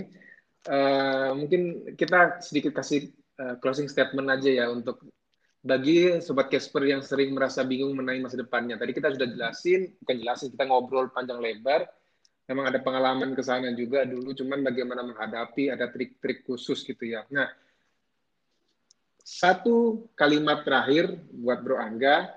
eh, 0.71 1.29
mungkin 1.35 1.61
kita 1.99 2.39
sedikit 2.39 2.71
kasih 2.79 3.11
eh, 3.11 3.55
closing 3.59 3.91
statement 3.91 4.31
aja 4.31 4.47
ya 4.47 4.65
untuk 4.71 5.03
bagi 5.59 6.23
sobat 6.23 6.47
Casper 6.47 6.87
yang 6.87 7.03
sering 7.03 7.35
merasa 7.35 7.67
bingung 7.67 7.91
mengenai 7.91 8.23
masa 8.23 8.39
depannya. 8.39 8.79
Tadi 8.79 8.91
kita 8.95 9.11
sudah 9.11 9.27
jelasin, 9.27 9.91
bukan 9.99 10.15
jelasin, 10.15 10.47
kita 10.55 10.63
ngobrol 10.63 11.11
panjang 11.11 11.43
lebar. 11.43 11.83
Memang 12.47 12.71
ada 12.71 12.79
pengalaman 12.79 13.35
ke 13.35 13.43
juga 13.75 14.07
dulu, 14.07 14.31
cuman 14.31 14.63
bagaimana 14.63 15.03
menghadapi, 15.03 15.67
ada 15.67 15.91
trik-trik 15.91 16.47
khusus 16.47 16.87
gitu 16.87 17.03
ya. 17.03 17.27
Nah, 17.27 17.51
satu 19.19 20.07
kalimat 20.15 20.63
terakhir 20.63 21.11
buat 21.35 21.59
Bro 21.59 21.75
Angga, 21.75 22.31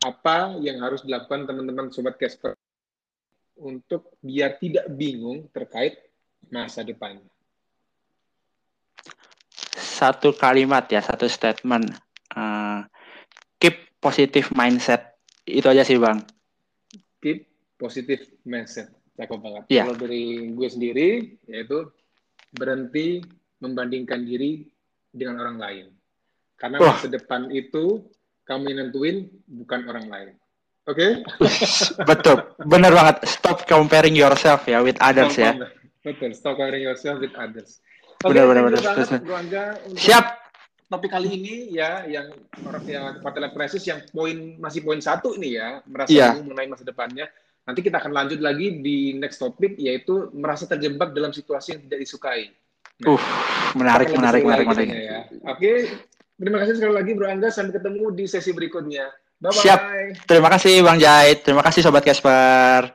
apa 0.00 0.56
yang 0.64 0.80
harus 0.80 1.04
dilakukan 1.04 1.44
teman-teman 1.44 1.92
sobat 1.92 2.16
Casper 2.16 2.56
untuk 3.58 4.14
biar 4.22 4.56
tidak 4.62 4.86
bingung 4.94 5.50
terkait 5.50 5.98
masa 6.48 6.86
depan. 6.86 7.18
Satu 9.78 10.30
kalimat 10.34 10.86
ya, 10.86 11.02
satu 11.02 11.26
statement. 11.26 11.90
Eh, 12.34 12.80
keep 13.58 13.98
positive 13.98 14.48
mindset. 14.54 15.18
Itu 15.42 15.66
aja 15.66 15.82
sih 15.82 15.98
Bang. 15.98 16.22
Keep 17.18 17.50
positive 17.80 18.22
mindset. 18.46 18.94
Cakep 19.18 19.38
banget. 19.42 19.62
Iya. 19.66 19.82
Kalau 19.86 19.96
dari 19.98 20.54
gue 20.54 20.68
sendiri, 20.70 21.08
yaitu 21.50 21.90
berhenti 22.54 23.18
membandingkan 23.58 24.22
diri 24.22 24.70
dengan 25.10 25.42
orang 25.42 25.58
lain. 25.58 25.86
Karena 26.54 26.78
Wah. 26.78 26.94
masa 26.94 27.10
depan 27.10 27.50
itu 27.50 28.06
kamu 28.46 28.62
yang 28.70 28.78
nentuin, 28.86 29.16
bukan 29.50 29.80
orang 29.90 30.06
lain. 30.06 30.28
Oke? 30.88 31.20
Betul, 32.10 32.36
benar 32.64 32.92
banget. 32.96 33.16
Stop 33.28 33.68
comparing 33.68 34.16
yourself 34.16 34.64
ya 34.64 34.80
with 34.80 34.96
others 35.04 35.36
ya. 35.36 35.52
Betul, 36.00 36.32
stop 36.32 36.56
comparing 36.56 36.80
yourself 36.80 37.20
with 37.20 37.36
others. 37.36 37.84
Oke, 38.24 38.32
benar, 38.32 38.48
benar, 38.48 38.62
benar. 38.72 39.76
Siap. 39.94 40.26
Topik 40.88 41.12
kali 41.12 41.28
ini 41.36 41.54
ya, 41.76 42.08
yang 42.08 42.32
orang 42.64 42.82
yang 42.88 43.20
quarter 43.20 43.44
life 43.44 43.52
crisis 43.52 43.84
yang 43.84 44.00
poin 44.08 44.56
masih 44.56 44.80
poin 44.80 44.96
satu 44.96 45.36
ini 45.36 45.60
ya, 45.60 45.84
merasa 45.84 46.08
bingung 46.08 46.48
mengenai 46.48 46.72
masa 46.72 46.88
depannya. 46.88 47.28
Nanti 47.68 47.84
kita 47.84 48.00
akan 48.00 48.16
lanjut 48.16 48.40
lagi 48.40 48.80
di 48.80 49.12
next 49.12 49.36
topik 49.36 49.76
yaitu 49.76 50.32
merasa 50.32 50.64
terjebak 50.64 51.12
dalam 51.12 51.28
situasi 51.28 51.76
yang 51.76 51.84
tidak 51.84 52.08
disukai. 52.08 52.48
Uh, 53.04 53.20
menarik, 53.76 54.16
menarik, 54.16 54.40
menarik, 54.40 54.64
menarik. 54.64 54.88
Ya. 54.88 55.20
Oke, 55.52 55.92
terima 56.40 56.64
kasih 56.64 56.80
sekali 56.80 56.94
lagi 56.96 57.12
Bro 57.12 57.28
Angga. 57.28 57.52
Sampai 57.52 57.76
ketemu 57.76 58.08
di 58.16 58.24
sesi 58.24 58.56
berikutnya. 58.56 59.12
Bye 59.38 59.50
bye. 59.54 59.62
Siap. 59.62 59.80
Terima 60.26 60.48
kasih 60.50 60.82
Bang 60.82 60.98
Jait. 60.98 61.46
Terima 61.46 61.62
kasih 61.62 61.80
Sobat 61.82 62.02
Casper. 62.02 62.90